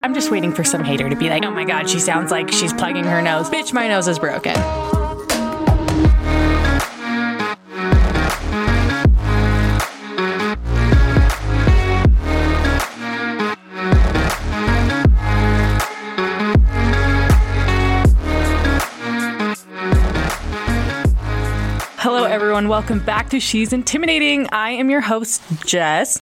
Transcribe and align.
I'm 0.00 0.14
just 0.14 0.30
waiting 0.30 0.52
for 0.52 0.62
some 0.62 0.84
hater 0.84 1.10
to 1.10 1.16
be 1.16 1.28
like, 1.28 1.44
oh 1.44 1.50
my 1.50 1.64
god, 1.64 1.90
she 1.90 1.98
sounds 1.98 2.30
like 2.30 2.52
she's 2.52 2.72
plugging 2.72 3.02
her 3.02 3.20
nose. 3.20 3.50
Bitch, 3.50 3.72
my 3.72 3.88
nose 3.88 4.06
is 4.06 4.16
broken. 4.16 4.54
Hello, 21.98 22.22
everyone. 22.22 22.68
Welcome 22.68 23.00
back 23.00 23.30
to 23.30 23.40
She's 23.40 23.72
Intimidating. 23.72 24.48
I 24.52 24.70
am 24.70 24.90
your 24.90 25.00
host, 25.00 25.42
Jess. 25.66 26.20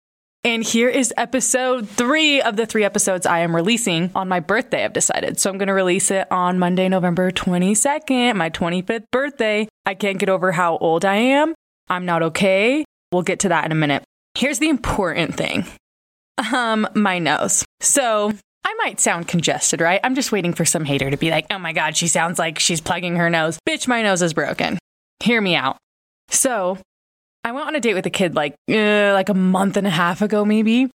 And 0.49 0.65
here 0.65 0.89
is 0.89 1.13
episode 1.19 1.87
three 1.87 2.41
of 2.41 2.57
the 2.57 2.65
three 2.65 2.83
episodes 2.83 3.27
I 3.27 3.41
am 3.41 3.55
releasing 3.55 4.11
on 4.15 4.29
my 4.29 4.41
birthday, 4.41 4.83
I've 4.83 4.95
decided. 4.95 5.39
So 5.39 5.51
I'm 5.51 5.59
going 5.59 5.67
to 5.67 5.75
release 5.75 6.11
it 6.11 6.27
on 6.31 6.59
Monday, 6.59 6.89
November 6.89 7.31
22nd, 7.31 8.35
my 8.35 8.49
25th 8.49 9.05
birthday. 9.13 9.69
I 9.85 9.93
can't 9.93 10.19
get 10.19 10.31
over 10.31 10.51
how 10.51 10.79
old 10.79 11.05
I 11.05 11.17
am. 11.17 11.55
I'm 11.91 12.07
not 12.07 12.23
okay. 12.23 12.87
We'll 13.13 13.25
get 13.25 13.41
to 13.41 13.51
that 13.51 13.67
in 13.67 13.73
a 13.73 13.75
minute. 13.75 14.03
Here's 14.39 14.59
the 14.59 14.71
important 14.71 15.35
thing 15.35 15.67
um, 16.51 16.89
my 16.95 17.19
nose. 17.19 17.67
So 17.81 18.33
I 18.65 18.75
might 18.83 19.01
sound 19.01 19.29
congested, 19.29 19.83
right? 19.83 20.01
I'm 20.03 20.15
just 20.15 20.33
waiting 20.33 20.55
for 20.55 20.65
some 20.65 20.87
hater 20.87 21.11
to 21.11 21.19
be 21.19 21.31
like, 21.31 21.45
oh 21.51 21.59
my 21.59 21.75
God, 21.75 21.95
she 21.95 22.09
sounds 22.09 22.39
like 22.39 22.59
she's 22.59 22.81
plugging 22.81 23.17
her 23.17 23.29
nose. 23.29 23.59
Bitch, 23.69 23.87
my 23.87 24.01
nose 24.01 24.23
is 24.23 24.33
broken. 24.33 24.79
Hear 25.23 25.43
me 25.43 25.57
out. 25.57 25.77
So 26.31 26.79
I 27.49 27.53
went 27.53 27.67
on 27.67 27.75
a 27.75 27.81
date 27.81 27.95
with 27.95 28.05
a 28.05 28.11
kid 28.11 28.35
like 28.35 28.55
uh, 28.71 29.13
like 29.15 29.31
a 29.31 29.35
month 29.35 29.79
and 29.79 29.87
a 29.87 29.91
half 29.91 30.21
ago, 30.21 30.45
maybe, 30.45 30.91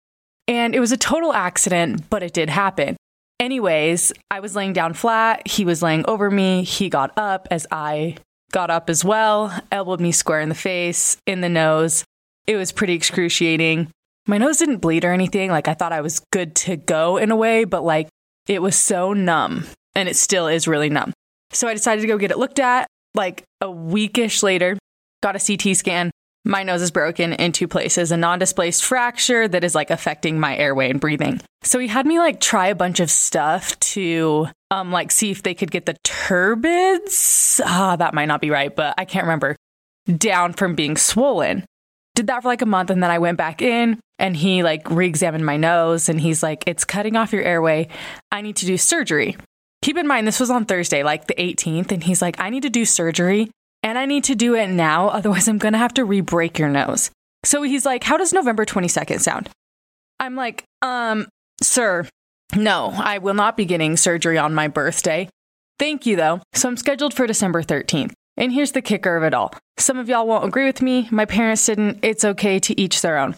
and 0.48 0.74
it 0.74 0.80
was 0.80 0.92
a 0.92 0.98
total 0.98 1.32
accident, 1.32 2.10
but 2.10 2.24
it 2.24 2.34
did 2.34 2.50
happen. 2.50 2.98
Anyways, 3.40 4.12
I 4.32 4.40
was 4.40 4.56
laying 4.56 4.74
down 4.74 4.96
flat. 4.96 5.48
He 5.48 5.64
was 5.64 5.84
laying 5.84 6.04
over 6.08 6.32
me. 6.32 6.64
He 6.64 6.90
got 6.90 7.16
up 7.16 7.48
as 7.52 7.68
I 7.70 8.16
got 8.52 8.72
up 8.72 8.90
as 8.90 9.06
well, 9.06 9.54
elbowed 9.72 10.02
me 10.02 10.12
square 10.12 10.42
in 10.42 10.50
the 10.50 10.56
face, 10.56 11.18
in 11.28 11.42
the 11.42 11.50
nose. 11.50 12.04
It 12.48 12.56
was 12.56 12.72
pretty 12.72 12.94
excruciating. 12.96 13.92
My 14.26 14.40
nose 14.40 14.58
didn't 14.58 14.78
bleed 14.78 15.06
or 15.06 15.14
anything. 15.14 15.52
Like 15.52 15.68
I 15.68 15.76
thought 15.76 15.94
I 15.94 16.02
was 16.02 16.20
good 16.32 16.56
to 16.66 16.78
go 16.78 17.18
in 17.18 17.30
a 17.30 17.36
way, 17.36 17.64
but 17.64 17.84
like 17.84 18.10
it 18.48 18.64
was 18.64 18.76
so 18.76 19.14
numb 19.14 19.68
and 19.94 20.10
it 20.10 20.16
still 20.16 20.48
is 20.48 20.68
really 20.68 20.90
numb. 20.90 21.14
So 21.52 21.68
I 21.68 21.76
decided 21.76 22.02
to 22.02 22.08
go 22.08 22.18
get 22.18 22.32
it 22.32 22.40
looked 22.40 22.58
at. 22.58 22.88
Like 23.14 23.44
a 23.62 23.68
weekish 23.68 24.42
later, 24.42 24.80
got 25.22 25.36
a 25.36 25.40
CT 25.40 25.78
scan. 25.78 26.10
My 26.46 26.64
nose 26.64 26.82
is 26.82 26.92
broken 26.92 27.34
in 27.34 27.52
two 27.52 27.68
places, 27.68 28.12
a 28.12 28.18
non 28.18 28.40
displaced 28.40 28.86
fracture 28.86 29.48
that 29.48 29.64
is 29.64 29.76
like 29.76 29.92
affecting 29.92 30.40
my 30.40 30.56
airway 30.56 30.90
and 30.90 31.00
breathing. 31.00 31.42
So 31.64 31.80
he 31.80 31.88
had 31.88 32.06
me 32.06 32.18
like 32.18 32.40
try 32.40 32.68
a 32.68 32.76
bunch 32.76 33.00
of 33.00 33.12
stuff 33.12 33.78
to 33.80 34.48
um 34.72 34.92
like 34.92 35.12
see 35.12 35.32
if 35.32 35.44
they 35.44 35.54
could 35.54 35.72
get 35.72 35.86
the 35.86 35.96
turbids. 36.06 37.60
Ah, 37.64 37.96
that 37.98 38.14
might 38.14 38.28
not 38.28 38.42
be 38.42 38.52
right, 38.52 38.74
but 38.74 38.96
I 38.98 39.06
can't 39.06 39.26
remember. 39.26 39.56
Down 40.18 40.54
from 40.54 40.76
being 40.76 40.96
swollen. 40.96 41.66
Did 42.16 42.28
that 42.28 42.42
for 42.42 42.48
like 42.48 42.62
a 42.62 42.66
month 42.66 42.90
and 42.90 43.04
then 43.04 43.12
I 43.12 43.20
went 43.20 43.38
back 43.38 43.62
in 43.62 44.00
and 44.18 44.36
he 44.36 44.64
like 44.64 44.90
re-examined 44.90 45.46
my 45.46 45.58
nose 45.58 46.10
and 46.10 46.22
he's 46.22 46.42
like, 46.42 46.64
It's 46.66 46.86
cutting 46.86 47.18
off 47.18 47.34
your 47.34 47.44
airway. 47.44 47.90
I 48.32 48.42
need 48.42 48.56
to 48.58 48.66
do 48.66 48.78
surgery. 48.78 49.36
Keep 49.82 49.98
in 49.98 50.08
mind 50.08 50.26
this 50.26 50.40
was 50.40 50.50
on 50.50 50.66
Thursday, 50.66 51.04
like 51.04 51.28
the 51.28 51.36
18th, 51.36 51.92
and 51.92 52.04
he's 52.04 52.22
like, 52.22 52.38
I 52.38 52.50
need 52.50 52.64
to 52.64 52.70
do 52.70 52.84
surgery 52.84 53.50
and 53.84 53.98
I 53.98 54.06
need 54.06 54.26
to 54.26 54.36
do 54.36 54.56
it 54.56 54.68
now, 54.68 55.10
otherwise, 55.10 55.48
I'm 55.48 55.58
gonna 55.58 55.78
have 55.78 55.94
to 55.96 56.06
re 56.06 56.22
break 56.22 56.60
your 56.60 56.70
nose. 56.70 57.12
So 57.44 57.62
he's 57.62 57.86
like, 57.86 58.04
How 58.04 58.18
does 58.18 58.34
November 58.34 58.66
22nd 58.66 59.20
sound? 59.20 59.50
I'm 60.20 60.36
like, 60.36 60.64
Um, 60.82 61.28
sir, 61.62 62.08
no, 62.56 62.94
I 62.96 63.20
will 63.20 63.34
not 63.36 63.58
be 63.58 63.66
getting 63.66 63.98
surgery 63.98 64.38
on 64.38 64.54
my 64.54 64.68
birthday. 64.68 65.30
Thank 65.78 66.06
you, 66.06 66.16
though. 66.16 66.42
So 66.54 66.68
I'm 66.68 66.78
scheduled 66.78 67.14
for 67.14 67.26
December 67.26 67.64
13th. 67.64 68.12
And 68.36 68.52
here's 68.52 68.72
the 68.72 68.82
kicker 68.82 69.16
of 69.18 69.24
it 69.24 69.34
all 69.34 69.54
some 69.78 69.98
of 69.98 70.10
y'all 70.10 70.28
won't 70.28 70.46
agree 70.46 70.66
with 70.66 70.82
me. 70.82 71.08
My 71.10 71.26
parents 71.26 71.66
didn't. 71.66 72.00
It's 72.04 72.26
okay 72.26 72.60
to 72.60 72.80
each 72.80 73.02
their 73.02 73.18
own. 73.18 73.36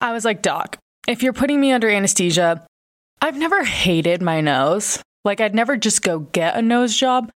I 0.00 0.12
was 0.12 0.24
like, 0.24 0.42
Doc, 0.42 0.78
if 1.06 1.22
you're 1.22 1.32
putting 1.32 1.60
me 1.60 1.72
under 1.72 1.88
anesthesia, 1.88 2.66
I've 3.20 3.36
never 3.36 3.62
hated 3.64 4.22
my 4.22 4.40
nose. 4.40 5.02
Like, 5.24 5.40
I'd 5.40 5.54
never 5.54 5.76
just 5.76 6.02
go 6.02 6.20
get 6.20 6.56
a 6.56 6.62
nose 6.62 6.96
job. 6.96 7.30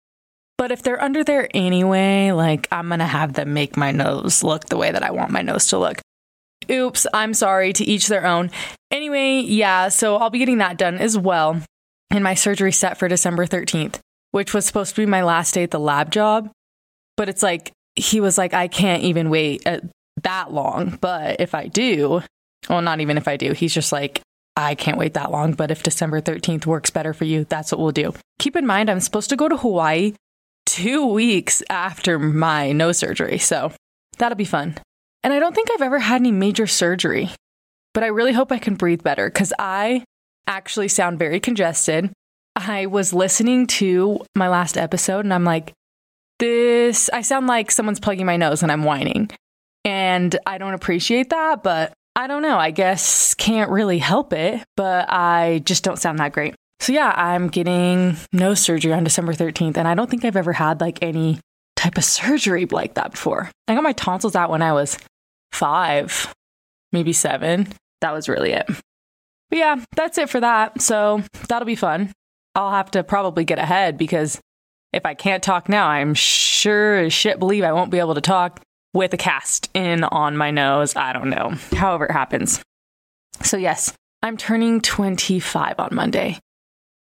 But 0.57 0.71
if 0.71 0.81
they're 0.81 1.01
under 1.01 1.23
there 1.23 1.47
anyway, 1.53 2.31
like 2.31 2.67
I'm 2.71 2.89
gonna 2.89 3.05
have 3.05 3.33
them 3.33 3.53
make 3.53 3.77
my 3.77 3.91
nose 3.91 4.43
look 4.43 4.65
the 4.65 4.77
way 4.77 4.91
that 4.91 5.03
I 5.03 5.11
want 5.11 5.31
my 5.31 5.41
nose 5.41 5.67
to 5.67 5.77
look. 5.77 6.01
Oops, 6.69 7.05
I'm 7.13 7.33
sorry, 7.33 7.71
to 7.73 7.85
each 7.85 8.07
their 8.07 8.25
own. 8.25 8.49
Anyway, 8.91 9.41
yeah, 9.41 9.89
so 9.89 10.17
I'll 10.17 10.29
be 10.29 10.39
getting 10.39 10.57
that 10.57 10.77
done 10.77 10.97
as 10.97 11.17
well. 11.17 11.61
And 12.09 12.23
my 12.23 12.33
surgery 12.33 12.71
set 12.71 12.97
for 12.97 13.07
December 13.07 13.45
13th, 13.45 13.99
which 14.31 14.53
was 14.53 14.65
supposed 14.65 14.95
to 14.95 15.01
be 15.01 15.05
my 15.05 15.23
last 15.23 15.53
day 15.53 15.63
at 15.63 15.71
the 15.71 15.79
lab 15.79 16.11
job. 16.11 16.49
But 17.15 17.29
it's 17.29 17.43
like, 17.43 17.71
he 17.95 18.19
was 18.19 18.37
like, 18.37 18.53
I 18.53 18.67
can't 18.67 19.03
even 19.03 19.29
wait 19.29 19.65
uh, 19.65 19.81
that 20.23 20.51
long. 20.51 20.97
But 20.99 21.39
if 21.39 21.53
I 21.53 21.67
do, 21.67 22.21
well, 22.69 22.81
not 22.81 23.01
even 23.01 23.17
if 23.17 23.27
I 23.27 23.37
do, 23.37 23.53
he's 23.53 23.73
just 23.73 23.91
like, 23.91 24.21
I 24.55 24.75
can't 24.75 24.97
wait 24.97 25.13
that 25.13 25.31
long. 25.31 25.53
But 25.53 25.71
if 25.71 25.83
December 25.83 26.21
13th 26.21 26.65
works 26.65 26.89
better 26.89 27.13
for 27.13 27.25
you, 27.25 27.45
that's 27.45 27.71
what 27.71 27.79
we'll 27.79 27.91
do. 27.91 28.13
Keep 28.39 28.55
in 28.55 28.65
mind, 28.65 28.89
I'm 28.89 28.99
supposed 28.99 29.29
to 29.29 29.35
go 29.35 29.47
to 29.47 29.57
Hawaii 29.57 30.13
two 30.67 31.07
weeks 31.07 31.63
after 31.69 32.19
my 32.19 32.73
nose 32.73 32.99
surgery. 32.99 33.39
So 33.39 33.71
that'll 34.17 34.35
be 34.35 34.45
fun. 34.45 34.75
And 35.23 35.33
I 35.33 35.39
don't 35.39 35.55
think 35.55 35.71
I've 35.71 35.81
ever 35.81 35.99
had 35.99 36.21
any 36.21 36.31
major 36.31 36.67
surgery, 36.67 37.31
but 37.93 38.03
I 38.03 38.07
really 38.07 38.33
hope 38.33 38.51
I 38.51 38.59
can 38.59 38.75
breathe 38.75 39.01
better 39.01 39.27
because 39.29 39.53
I 39.57 40.03
actually 40.45 40.89
sound 40.89 41.17
very 41.17 41.39
congested. 41.39 42.11
I 42.55 42.85
was 42.85 43.13
listening 43.13 43.67
to 43.67 44.19
my 44.35 44.49
last 44.49 44.77
episode 44.77 45.25
and 45.25 45.33
I'm 45.33 45.43
like, 45.43 45.73
this, 46.39 47.09
I 47.09 47.21
sound 47.21 47.47
like 47.47 47.71
someone's 47.71 47.99
plugging 47.99 48.25
my 48.25 48.37
nose 48.37 48.61
and 48.61 48.71
I'm 48.71 48.83
whining. 48.83 49.29
And 49.83 50.37
I 50.45 50.57
don't 50.57 50.73
appreciate 50.73 51.29
that, 51.29 51.63
but 51.63 51.93
I 52.15 52.27
don't 52.27 52.41
know. 52.41 52.57
I 52.57 52.71
guess 52.71 53.33
can't 53.35 53.71
really 53.71 53.99
help 53.99 54.33
it, 54.33 54.63
but 54.75 55.05
I 55.09 55.61
just 55.65 55.83
don't 55.83 55.99
sound 55.99 56.19
that 56.19 56.33
great. 56.33 56.55
So 56.87 56.93
yeah, 56.93 57.11
I'm 57.17 57.49
getting 57.49 58.15
nose 58.31 58.61
surgery 58.61 58.93
on 58.93 59.03
December 59.03 59.33
13th, 59.33 59.75
and 59.75 59.89
I 59.89 59.93
don't 59.93 60.09
think 60.09 60.23
I've 60.23 60.37
ever 60.37 60.53
had 60.53 60.79
like 60.79 60.99
any 61.01 61.37
type 61.75 61.97
of 61.97 62.03
surgery 62.05 62.65
like 62.65 62.93
that 62.93 63.11
before. 63.11 63.51
I 63.67 63.75
got 63.75 63.83
my 63.83 63.91
tonsils 63.91 64.37
out 64.37 64.49
when 64.49 64.61
I 64.61 64.71
was 64.71 64.97
five, 65.51 66.33
maybe 66.93 67.11
seven. 67.11 67.67
That 67.99 68.13
was 68.13 68.29
really 68.29 68.53
it. 68.53 68.67
But 69.49 69.59
yeah, 69.59 69.83
that's 69.97 70.17
it 70.17 70.29
for 70.29 70.39
that. 70.39 70.81
So 70.81 71.23
that'll 71.49 71.65
be 71.65 71.75
fun. 71.75 72.13
I'll 72.55 72.71
have 72.71 72.91
to 72.91 73.03
probably 73.03 73.43
get 73.43 73.59
ahead 73.59 73.97
because 73.97 74.39
if 74.93 75.05
I 75.05 75.13
can't 75.13 75.43
talk 75.43 75.67
now, 75.67 75.89
I'm 75.89 76.13
sure 76.13 76.99
as 76.99 77.11
shit 77.11 77.37
believe 77.37 77.65
I 77.65 77.73
won't 77.73 77.91
be 77.91 77.99
able 77.99 78.15
to 78.15 78.21
talk 78.21 78.61
with 78.93 79.13
a 79.13 79.17
cast 79.17 79.69
in 79.73 80.05
on 80.05 80.37
my 80.37 80.51
nose. 80.51 80.95
I 80.95 81.11
don't 81.11 81.31
know. 81.31 81.53
However, 81.75 82.05
it 82.05 82.13
happens. 82.13 82.63
So, 83.41 83.57
yes, 83.57 83.93
I'm 84.23 84.37
turning 84.37 84.79
25 84.79 85.81
on 85.81 85.89
Monday 85.91 86.39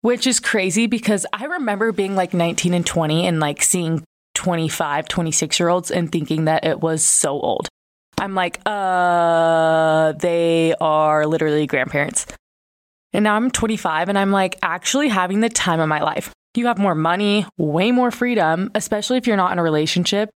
which 0.03 0.27
is 0.27 0.41
crazy 0.41 0.87
because 0.87 1.27
I 1.33 1.45
remember 1.45 1.93
being 1.93 2.17
like 2.17 2.35
19 2.35 2.75
and 2.75 2.87
20 2.87 3.27
and 3.27 3.41
like 3.41 3.63
seeing 3.63 4.03
25, 4.35 5.09
26 5.09 5.61
year 5.61 5.69
olds 5.69 5.91
and 5.91 6.11
thinking 6.11 6.47
that 6.47 6.65
it 6.65 6.81
was 6.81 7.05
so 7.05 7.41
old. 7.41 7.69
I'm 8.19 8.35
like, 8.35 8.61
uh, 8.67 10.13
they 10.13 10.75
are 10.81 11.27
literally 11.27 11.67
grandparents. 11.67 12.27
And 13.13 13.25
now 13.25 13.35
I'm 13.35 13.51
25 13.51 14.09
and 14.09 14.19
I'm 14.19 14.31
like 14.31 14.59
actually 14.63 15.09
having 15.09 15.41
the 15.41 15.49
time 15.49 15.81
of 15.81 15.89
my 15.89 16.01
life. 16.01 16.33
You 16.55 16.67
have 16.67 16.79
more 16.79 16.95
money, 16.95 17.47
way 17.57 17.93
more 17.93 18.11
freedom, 18.11 18.71
especially 18.75 19.19
if 19.19 19.27
you're 19.27 19.37
not 19.37 19.53
in 19.53 19.59
a 19.59 19.63
relationship. 19.63 20.31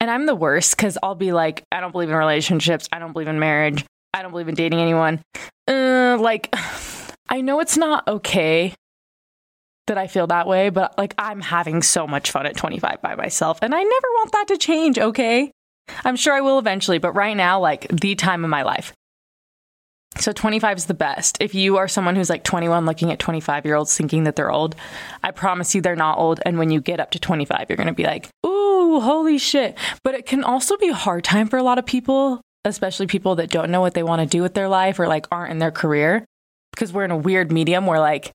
And 0.00 0.10
I'm 0.10 0.26
the 0.26 0.34
worst 0.34 0.76
because 0.76 0.96
I'll 1.02 1.14
be 1.14 1.32
like, 1.32 1.64
I 1.72 1.80
don't 1.80 1.92
believe 1.92 2.08
in 2.08 2.14
relationships. 2.14 2.88
I 2.92 2.98
don't 2.98 3.12
believe 3.12 3.28
in 3.28 3.38
marriage. 3.38 3.84
I 4.14 4.22
don't 4.22 4.30
believe 4.30 4.48
in 4.48 4.54
dating 4.54 4.80
anyone. 4.80 5.20
Uh, 5.66 6.16
like, 6.20 6.54
I 7.28 7.40
know 7.40 7.60
it's 7.60 7.76
not 7.76 8.06
okay 8.08 8.74
that 9.86 9.98
I 9.98 10.06
feel 10.06 10.26
that 10.28 10.46
way, 10.46 10.70
but 10.70 10.96
like 10.96 11.14
I'm 11.18 11.40
having 11.40 11.82
so 11.82 12.06
much 12.06 12.30
fun 12.30 12.46
at 12.46 12.56
25 12.56 13.02
by 13.02 13.14
myself 13.14 13.58
and 13.62 13.74
I 13.74 13.82
never 13.82 14.08
want 14.16 14.32
that 14.32 14.48
to 14.48 14.56
change, 14.56 14.98
okay? 14.98 15.50
I'm 16.04 16.16
sure 16.16 16.34
I 16.34 16.40
will 16.40 16.58
eventually, 16.58 16.98
but 16.98 17.12
right 17.12 17.36
now, 17.36 17.60
like 17.60 17.88
the 17.88 18.14
time 18.14 18.44
of 18.44 18.50
my 18.50 18.62
life. 18.62 18.92
So 20.16 20.32
25 20.32 20.78
is 20.78 20.86
the 20.86 20.94
best. 20.94 21.38
If 21.40 21.54
you 21.54 21.76
are 21.76 21.86
someone 21.86 22.16
who's 22.16 22.30
like 22.30 22.44
21 22.44 22.86
looking 22.86 23.12
at 23.12 23.18
25 23.18 23.64
year 23.64 23.74
olds 23.74 23.96
thinking 23.96 24.24
that 24.24 24.36
they're 24.36 24.50
old, 24.50 24.74
I 25.22 25.30
promise 25.30 25.74
you 25.74 25.80
they're 25.80 25.96
not 25.96 26.18
old. 26.18 26.40
And 26.44 26.58
when 26.58 26.70
you 26.70 26.80
get 26.80 27.00
up 27.00 27.10
to 27.12 27.18
25, 27.18 27.66
you're 27.68 27.76
going 27.76 27.88
to 27.88 27.92
be 27.92 28.04
like, 28.04 28.28
ooh, 28.44 29.00
holy 29.00 29.38
shit. 29.38 29.76
But 30.02 30.14
it 30.14 30.26
can 30.26 30.44
also 30.44 30.76
be 30.76 30.88
a 30.88 30.94
hard 30.94 31.24
time 31.24 31.46
for 31.46 31.58
a 31.58 31.62
lot 31.62 31.78
of 31.78 31.86
people, 31.86 32.40
especially 32.64 33.06
people 33.06 33.36
that 33.36 33.50
don't 33.50 33.70
know 33.70 33.80
what 33.80 33.94
they 33.94 34.02
want 34.02 34.20
to 34.20 34.26
do 34.26 34.42
with 34.42 34.54
their 34.54 34.68
life 34.68 34.98
or 34.98 35.06
like 35.06 35.26
aren't 35.30 35.52
in 35.52 35.58
their 35.58 35.70
career 35.70 36.24
because 36.78 36.92
we're 36.92 37.04
in 37.04 37.10
a 37.10 37.16
weird 37.16 37.50
medium 37.50 37.86
where 37.86 37.98
like 37.98 38.30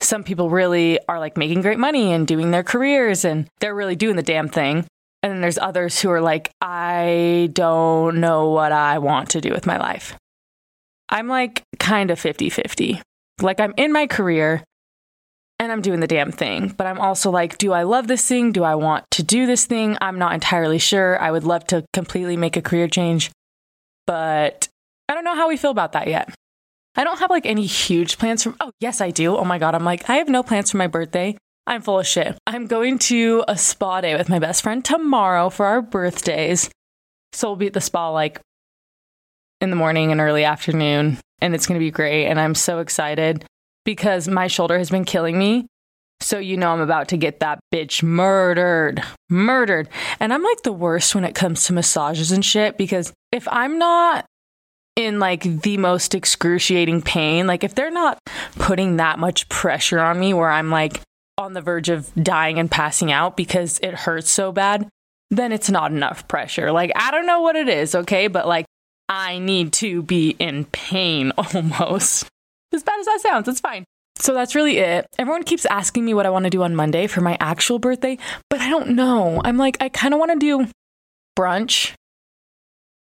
some 0.00 0.24
people 0.24 0.50
really 0.50 0.98
are 1.08 1.20
like 1.20 1.36
making 1.36 1.62
great 1.62 1.78
money 1.78 2.12
and 2.12 2.26
doing 2.26 2.50
their 2.50 2.64
careers 2.64 3.24
and 3.24 3.46
they're 3.60 3.76
really 3.76 3.94
doing 3.94 4.16
the 4.16 4.22
damn 4.24 4.48
thing. 4.48 4.84
And 5.22 5.32
then 5.32 5.40
there's 5.40 5.56
others 5.56 6.00
who 6.00 6.10
are 6.10 6.20
like, 6.20 6.50
I 6.60 7.48
don't 7.52 8.20
know 8.20 8.50
what 8.50 8.72
I 8.72 8.98
want 8.98 9.30
to 9.30 9.40
do 9.40 9.52
with 9.52 9.66
my 9.66 9.78
life. 9.78 10.16
I'm 11.08 11.28
like 11.28 11.62
kind 11.78 12.10
of 12.10 12.18
50 12.18 12.50
50. 12.50 13.00
Like 13.40 13.60
I'm 13.60 13.72
in 13.76 13.92
my 13.92 14.08
career 14.08 14.64
and 15.60 15.70
I'm 15.70 15.80
doing 15.80 16.00
the 16.00 16.08
damn 16.08 16.32
thing, 16.32 16.74
but 16.76 16.88
I'm 16.88 17.00
also 17.00 17.30
like, 17.30 17.56
do 17.56 17.72
I 17.72 17.84
love 17.84 18.08
this 18.08 18.26
thing? 18.26 18.50
Do 18.50 18.64
I 18.64 18.74
want 18.74 19.04
to 19.12 19.22
do 19.22 19.46
this 19.46 19.64
thing? 19.64 19.96
I'm 20.00 20.18
not 20.18 20.34
entirely 20.34 20.78
sure. 20.78 21.20
I 21.20 21.30
would 21.30 21.44
love 21.44 21.64
to 21.68 21.84
completely 21.92 22.36
make 22.36 22.56
a 22.56 22.62
career 22.62 22.88
change, 22.88 23.30
but 24.06 24.68
I 25.08 25.14
don't 25.14 25.24
know 25.24 25.36
how 25.36 25.48
we 25.48 25.56
feel 25.56 25.70
about 25.70 25.92
that 25.92 26.08
yet. 26.08 26.34
I 26.96 27.04
don't 27.04 27.18
have 27.18 27.30
like 27.30 27.46
any 27.46 27.66
huge 27.66 28.18
plans 28.18 28.42
for, 28.42 28.54
oh, 28.60 28.72
yes, 28.80 29.00
I 29.00 29.10
do. 29.10 29.36
Oh 29.36 29.44
my 29.44 29.58
God. 29.58 29.74
I'm 29.74 29.84
like, 29.84 30.08
I 30.08 30.16
have 30.16 30.28
no 30.28 30.42
plans 30.42 30.70
for 30.70 30.78
my 30.78 30.86
birthday. 30.86 31.36
I'm 31.66 31.82
full 31.82 31.98
of 31.98 32.06
shit. 32.06 32.38
I'm 32.46 32.66
going 32.66 32.98
to 33.00 33.44
a 33.48 33.58
spa 33.58 34.00
day 34.00 34.16
with 34.16 34.28
my 34.28 34.38
best 34.38 34.62
friend 34.62 34.84
tomorrow 34.84 35.50
for 35.50 35.66
our 35.66 35.82
birthdays. 35.82 36.70
So 37.32 37.48
we'll 37.48 37.56
be 37.56 37.66
at 37.66 37.72
the 37.72 37.80
spa 37.80 38.10
like 38.10 38.40
in 39.60 39.70
the 39.70 39.76
morning 39.76 40.12
and 40.12 40.20
early 40.20 40.44
afternoon, 40.44 41.18
and 41.40 41.54
it's 41.54 41.66
going 41.66 41.78
to 41.78 41.84
be 41.84 41.90
great. 41.90 42.26
And 42.26 42.38
I'm 42.38 42.54
so 42.54 42.78
excited 42.78 43.44
because 43.84 44.28
my 44.28 44.46
shoulder 44.46 44.78
has 44.78 44.90
been 44.90 45.04
killing 45.04 45.38
me. 45.38 45.66
So 46.20 46.38
you 46.38 46.56
know 46.56 46.70
I'm 46.70 46.80
about 46.80 47.08
to 47.08 47.16
get 47.16 47.40
that 47.40 47.58
bitch 47.74 48.02
murdered. 48.02 49.02
Murdered. 49.28 49.88
And 50.18 50.32
I'm 50.32 50.42
like 50.42 50.62
the 50.62 50.72
worst 50.72 51.14
when 51.14 51.24
it 51.24 51.34
comes 51.34 51.64
to 51.64 51.72
massages 51.72 52.32
and 52.32 52.44
shit 52.44 52.78
because 52.78 53.12
if 53.32 53.46
I'm 53.48 53.78
not 53.78 54.24
in 54.96 55.18
like 55.18 55.42
the 55.42 55.76
most 55.76 56.14
excruciating 56.14 57.02
pain, 57.02 57.46
like 57.46 57.62
if 57.62 57.74
they're 57.74 57.90
not 57.90 58.18
putting 58.58 58.96
that 58.96 59.18
much 59.18 59.48
pressure 59.48 60.00
on 60.00 60.18
me 60.18 60.32
where 60.32 60.50
I'm 60.50 60.70
like 60.70 61.00
on 61.38 61.52
the 61.52 61.60
verge 61.60 61.90
of 61.90 62.12
dying 62.14 62.58
and 62.58 62.70
passing 62.70 63.12
out 63.12 63.36
because 63.36 63.78
it 63.82 63.92
hurts 63.92 64.30
so 64.30 64.52
bad, 64.52 64.88
then 65.30 65.52
it's 65.52 65.70
not 65.70 65.92
enough 65.92 66.26
pressure. 66.28 66.72
Like 66.72 66.90
I 66.96 67.10
don't 67.10 67.26
know 67.26 67.42
what 67.42 67.56
it 67.56 67.68
is, 67.68 67.94
okay? 67.94 68.26
But 68.26 68.48
like 68.48 68.64
I 69.08 69.38
need 69.38 69.74
to 69.74 70.02
be 70.02 70.30
in 70.30 70.64
pain 70.64 71.32
almost. 71.38 72.26
As 72.72 72.82
bad 72.82 72.98
as 72.98 73.06
that 73.06 73.20
sounds, 73.20 73.48
it's 73.48 73.60
fine. 73.60 73.84
So 74.18 74.32
that's 74.32 74.54
really 74.54 74.78
it. 74.78 75.06
Everyone 75.18 75.42
keeps 75.42 75.66
asking 75.66 76.06
me 76.06 76.14
what 76.14 76.24
I 76.24 76.30
want 76.30 76.44
to 76.44 76.50
do 76.50 76.62
on 76.62 76.74
Monday 76.74 77.06
for 77.06 77.20
my 77.20 77.36
actual 77.38 77.78
birthday, 77.78 78.16
but 78.48 78.60
I 78.60 78.70
don't 78.70 78.90
know. 78.90 79.42
I'm 79.44 79.58
like, 79.58 79.76
I 79.80 79.90
kind 79.90 80.14
of 80.14 80.20
want 80.20 80.32
to 80.32 80.38
do 80.38 80.70
brunch 81.38 81.92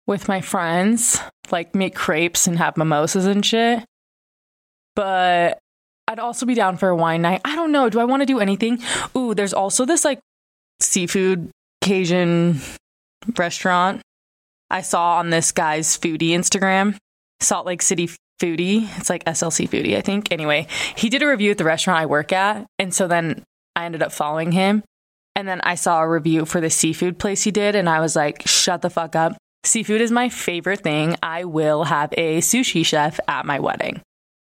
with 0.07 0.27
my 0.27 0.41
friends, 0.41 1.19
like 1.51 1.75
make 1.75 1.95
crepes 1.95 2.47
and 2.47 2.57
have 2.57 2.77
mimosas 2.77 3.25
and 3.25 3.45
shit. 3.45 3.83
But 4.95 5.59
I'd 6.07 6.19
also 6.19 6.45
be 6.45 6.53
down 6.53 6.77
for 6.77 6.89
a 6.89 6.95
wine 6.95 7.21
night. 7.21 7.41
I 7.45 7.55
don't 7.55 7.71
know. 7.71 7.89
Do 7.89 7.99
I 7.99 8.05
want 8.05 8.21
to 8.21 8.25
do 8.25 8.39
anything? 8.39 8.79
Ooh, 9.15 9.33
there's 9.33 9.53
also 9.53 9.85
this 9.85 10.05
like 10.05 10.19
seafood 10.79 11.49
Cajun 11.81 12.59
restaurant 13.37 14.01
I 14.73 14.81
saw 14.81 15.17
on 15.17 15.29
this 15.29 15.51
guy's 15.51 15.97
foodie 15.97 16.31
Instagram, 16.31 16.97
Salt 17.39 17.67
Lake 17.67 17.83
City 17.83 18.09
foodie. 18.41 18.89
It's 18.97 19.09
like 19.09 19.23
SLC 19.25 19.69
foodie, 19.69 19.95
I 19.95 20.01
think. 20.01 20.31
Anyway, 20.31 20.65
he 20.95 21.09
did 21.09 21.21
a 21.21 21.27
review 21.27 21.51
at 21.51 21.59
the 21.59 21.63
restaurant 21.63 21.99
I 21.99 22.07
work 22.07 22.33
at. 22.33 22.65
And 22.79 22.91
so 22.91 23.07
then 23.07 23.43
I 23.75 23.85
ended 23.85 24.01
up 24.01 24.11
following 24.11 24.51
him. 24.51 24.83
And 25.35 25.47
then 25.47 25.61
I 25.61 25.75
saw 25.75 26.01
a 26.01 26.09
review 26.09 26.45
for 26.45 26.59
the 26.59 26.71
seafood 26.71 27.19
place 27.19 27.43
he 27.43 27.51
did. 27.51 27.75
And 27.75 27.87
I 27.87 27.99
was 27.99 28.15
like, 28.15 28.47
shut 28.47 28.81
the 28.81 28.89
fuck 28.89 29.15
up. 29.15 29.37
Seafood 29.65 30.01
is 30.01 30.11
my 30.11 30.29
favorite 30.29 30.81
thing. 30.81 31.15
I 31.23 31.45
will 31.45 31.83
have 31.83 32.13
a 32.17 32.39
sushi 32.39 32.85
chef 32.85 33.19
at 33.27 33.45
my 33.45 33.59
wedding. 33.59 34.01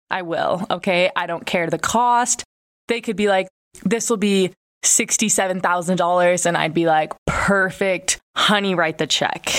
I 0.10 0.22
will. 0.22 0.66
Okay. 0.70 1.10
I 1.16 1.26
don't 1.26 1.46
care 1.46 1.70
the 1.70 1.80
cost. 1.80 2.44
They 2.88 3.02
could 3.02 3.16
be 3.16 3.28
like, 3.28 3.48
this 3.84 4.10
will 4.10 4.18
be 4.18 4.52
$67,000. 4.84 6.46
And 6.46 6.58
I'd 6.58 6.74
be 6.74 6.86
like, 6.86 7.14
perfect. 7.26 8.20
Honey, 8.36 8.76
write 8.76 8.98
the 8.98 9.08
check. 9.08 9.52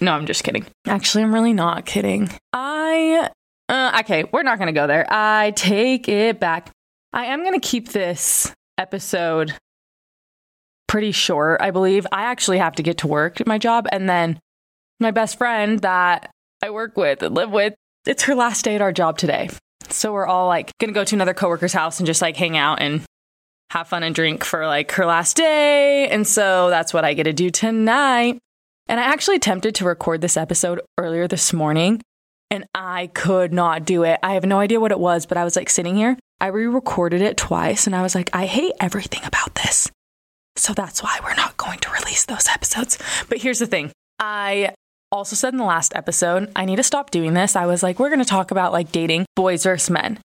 No, 0.00 0.12
I'm 0.12 0.26
just 0.26 0.42
kidding. 0.42 0.66
Actually, 0.86 1.24
I'm 1.24 1.34
really 1.34 1.52
not 1.52 1.86
kidding. 1.86 2.30
I 2.52 3.30
uh, 3.68 3.98
okay, 4.00 4.24
we're 4.32 4.42
not 4.42 4.58
going 4.58 4.72
to 4.72 4.78
go 4.78 4.86
there. 4.86 5.06
I 5.08 5.52
take 5.52 6.08
it 6.08 6.38
back. 6.38 6.70
I 7.12 7.26
am 7.26 7.42
going 7.42 7.58
to 7.58 7.66
keep 7.66 7.90
this 7.90 8.52
episode 8.76 9.54
pretty 10.86 11.12
short, 11.12 11.60
I 11.62 11.70
believe. 11.70 12.06
I 12.12 12.22
actually 12.24 12.58
have 12.58 12.74
to 12.76 12.82
get 12.82 12.98
to 12.98 13.06
work 13.06 13.40
at 13.40 13.46
my 13.46 13.58
job. 13.58 13.86
And 13.90 14.08
then 14.08 14.38
my 15.00 15.10
best 15.10 15.38
friend 15.38 15.80
that 15.80 16.30
I 16.62 16.70
work 16.70 16.96
with 16.96 17.22
and 17.22 17.34
live 17.34 17.50
with, 17.50 17.74
it's 18.06 18.24
her 18.24 18.34
last 18.34 18.64
day 18.64 18.74
at 18.74 18.82
our 18.82 18.92
job 18.92 19.18
today. 19.18 19.50
So 19.90 20.12
we're 20.12 20.26
all 20.26 20.48
like 20.48 20.72
going 20.78 20.92
to 20.92 20.98
go 20.98 21.04
to 21.04 21.14
another 21.14 21.34
coworker's 21.34 21.72
house 21.72 22.00
and 22.00 22.06
just 22.06 22.22
like 22.22 22.36
hang 22.36 22.56
out 22.56 22.80
and 22.80 23.02
have 23.70 23.88
fun 23.88 24.02
and 24.02 24.14
drink 24.14 24.44
for 24.44 24.66
like 24.66 24.92
her 24.92 25.06
last 25.06 25.36
day. 25.36 26.08
And 26.08 26.26
so 26.26 26.70
that's 26.70 26.94
what 26.94 27.04
I 27.04 27.14
get 27.14 27.24
to 27.24 27.32
do 27.32 27.50
tonight. 27.50 28.38
And 28.86 29.00
I 29.00 29.04
actually 29.04 29.36
attempted 29.36 29.74
to 29.76 29.84
record 29.84 30.20
this 30.20 30.36
episode 30.36 30.80
earlier 30.98 31.26
this 31.26 31.52
morning 31.52 32.00
and 32.50 32.66
I 32.74 33.08
could 33.08 33.52
not 33.52 33.84
do 33.84 34.04
it. 34.04 34.20
I 34.22 34.34
have 34.34 34.44
no 34.44 34.58
idea 34.58 34.80
what 34.80 34.92
it 34.92 35.00
was, 35.00 35.26
but 35.26 35.38
I 35.38 35.44
was 35.44 35.56
like 35.56 35.70
sitting 35.70 35.96
here. 35.96 36.16
I 36.40 36.48
re 36.48 36.66
recorded 36.66 37.22
it 37.22 37.36
twice 37.36 37.86
and 37.86 37.96
I 37.96 38.02
was 38.02 38.14
like, 38.14 38.30
I 38.32 38.46
hate 38.46 38.72
everything 38.80 39.22
about 39.24 39.54
this. 39.54 39.90
So 40.56 40.72
that's 40.72 41.02
why 41.02 41.18
we're 41.22 41.34
not 41.34 41.56
going 41.56 41.78
to 41.80 41.90
release 41.90 42.26
those 42.26 42.48
episodes. 42.48 42.98
But 43.28 43.38
here's 43.38 43.58
the 43.58 43.66
thing 43.66 43.90
I 44.18 44.74
also 45.14 45.36
said 45.36 45.54
in 45.54 45.58
the 45.58 45.64
last 45.64 45.94
episode, 45.94 46.50
I 46.56 46.64
need 46.64 46.76
to 46.76 46.82
stop 46.82 47.10
doing 47.10 47.34
this. 47.34 47.56
I 47.56 47.66
was 47.66 47.82
like, 47.82 47.98
we're 47.98 48.08
going 48.08 48.18
to 48.18 48.24
talk 48.24 48.50
about 48.50 48.72
like 48.72 48.92
dating 48.92 49.26
boys 49.36 49.62
versus 49.62 49.88
men. 49.88 50.18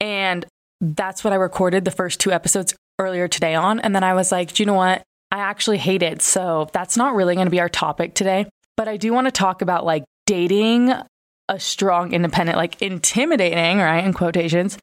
And 0.00 0.44
that's 0.80 1.24
what 1.24 1.32
I 1.32 1.36
recorded 1.36 1.84
the 1.84 1.90
first 1.90 2.20
two 2.20 2.32
episodes 2.32 2.74
earlier 2.98 3.28
today 3.28 3.54
on. 3.54 3.80
And 3.80 3.94
then 3.94 4.04
I 4.04 4.14
was 4.14 4.30
like, 4.30 4.52
do 4.52 4.62
you 4.62 4.66
know 4.66 4.74
what? 4.74 5.02
I 5.32 5.38
actually 5.38 5.78
hate 5.78 6.02
it. 6.02 6.22
So 6.22 6.68
that's 6.72 6.96
not 6.96 7.14
really 7.14 7.34
going 7.34 7.46
to 7.46 7.50
be 7.50 7.60
our 7.60 7.68
topic 7.68 8.14
today. 8.14 8.46
But 8.76 8.88
I 8.88 8.98
do 8.98 9.12
want 9.12 9.26
to 9.26 9.32
talk 9.32 9.62
about 9.62 9.86
like 9.86 10.04
dating 10.26 10.92
a 11.48 11.58
strong, 11.58 12.12
independent, 12.12 12.58
like 12.58 12.80
intimidating, 12.82 13.78
right, 13.78 14.04
in 14.04 14.12
quotations, 14.12 14.78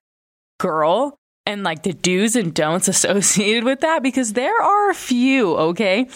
girl 0.60 1.16
and 1.46 1.64
like 1.64 1.84
the 1.84 1.94
do's 1.94 2.36
and 2.36 2.54
don'ts 2.54 2.88
associated 2.88 3.64
with 3.64 3.82
that 3.82 4.04
because 4.04 4.34
there 4.34 4.62
are 4.62 4.90
a 4.90 4.96
few, 4.96 5.56
okay? 5.56 6.08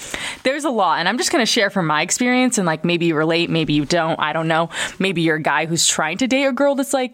There's 0.44 0.64
a 0.64 0.70
lot. 0.70 1.00
And 1.00 1.10
I'm 1.10 1.18
just 1.18 1.32
to 1.32 1.46
share 1.46 1.70
from 1.70 1.88
my 1.88 2.02
experience 2.02 2.58
and 2.58 2.66
like 2.66 2.84
maybe 2.86 3.08
you 3.08 3.16
relate, 3.16 3.50
maybe 3.50 3.74
you 3.74 3.86
don't. 3.86 4.20
I 4.20 4.34
don't 4.34 4.48
know. 4.48 4.70
Maybe 5.00 5.22
you're 5.22 5.38
a 5.38 5.42
guy 5.42 5.66
who's 5.66 5.88
trying 5.88 6.18
to 6.20 6.28
date 6.28 6.46
a 6.46 6.54
girl 6.54 6.76
that's 6.76 6.94
like 6.94 7.14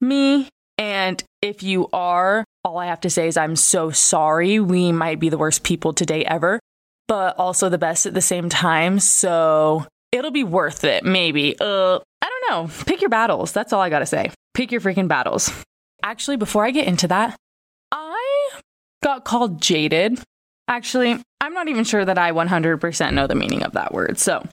me. 0.00 0.48
And 0.78 1.22
if 1.40 1.62
you 1.62 1.88
are, 1.92 2.44
all 2.64 2.78
I 2.78 2.86
have 2.86 3.00
to 3.02 3.10
say 3.10 3.28
is 3.28 3.36
I'm 3.36 3.56
so 3.56 3.90
sorry. 3.90 4.58
We 4.58 4.92
might 4.92 5.20
be 5.20 5.28
the 5.28 5.38
worst 5.38 5.62
people 5.62 5.92
to 5.94 6.06
date 6.06 6.26
ever, 6.26 6.60
but 7.08 7.38
also 7.38 7.68
the 7.68 7.78
best 7.78 8.06
at 8.06 8.14
the 8.14 8.20
same 8.20 8.48
time. 8.48 8.98
So 8.98 9.86
it'll 10.10 10.30
be 10.30 10.44
worth 10.44 10.84
it, 10.84 11.04
maybe. 11.04 11.56
Uh, 11.60 11.98
I 12.20 12.28
don't 12.28 12.50
know. 12.50 12.84
Pick 12.86 13.00
your 13.00 13.10
battles. 13.10 13.52
That's 13.52 13.72
all 13.72 13.80
I 13.80 13.90
gotta 13.90 14.06
say. 14.06 14.30
Pick 14.54 14.72
your 14.72 14.80
freaking 14.80 15.08
battles. 15.08 15.50
Actually, 16.02 16.36
before 16.36 16.64
I 16.64 16.70
get 16.70 16.86
into 16.86 17.08
that, 17.08 17.36
got 19.02 19.24
called 19.24 19.60
jaded. 19.60 20.20
Actually, 20.68 21.20
I'm 21.40 21.54
not 21.54 21.68
even 21.68 21.84
sure 21.84 22.04
that 22.04 22.18
I 22.18 22.32
100% 22.32 23.12
know 23.12 23.26
the 23.26 23.34
meaning 23.34 23.62
of 23.62 23.72
that 23.72 23.92
word. 23.92 24.18
So 24.18 24.46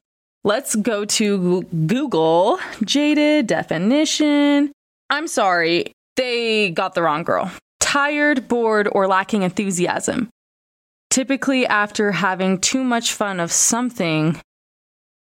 let's 0.44 0.75
go 0.75 1.06
to 1.06 1.62
Google 1.88 2.60
jaded 2.84 3.48
definition. 3.48 4.72
I'm 5.10 5.27
sorry, 5.27 5.94
they 6.15 6.72
got 6.72 6.96
the 6.96 7.03
wrong 7.03 7.24
girl. 7.24 7.51
Tired, 7.79 8.48
bored, 8.48 8.89
or 8.91 9.08
lacking 9.08 9.44
enthusiasm. 9.44 10.29
Typically, 11.10 11.65
after 11.65 12.12
having 12.12 12.60
too 12.60 12.84
much 12.84 13.13
fun 13.13 13.39
of 13.39 13.51
something, 13.51 14.39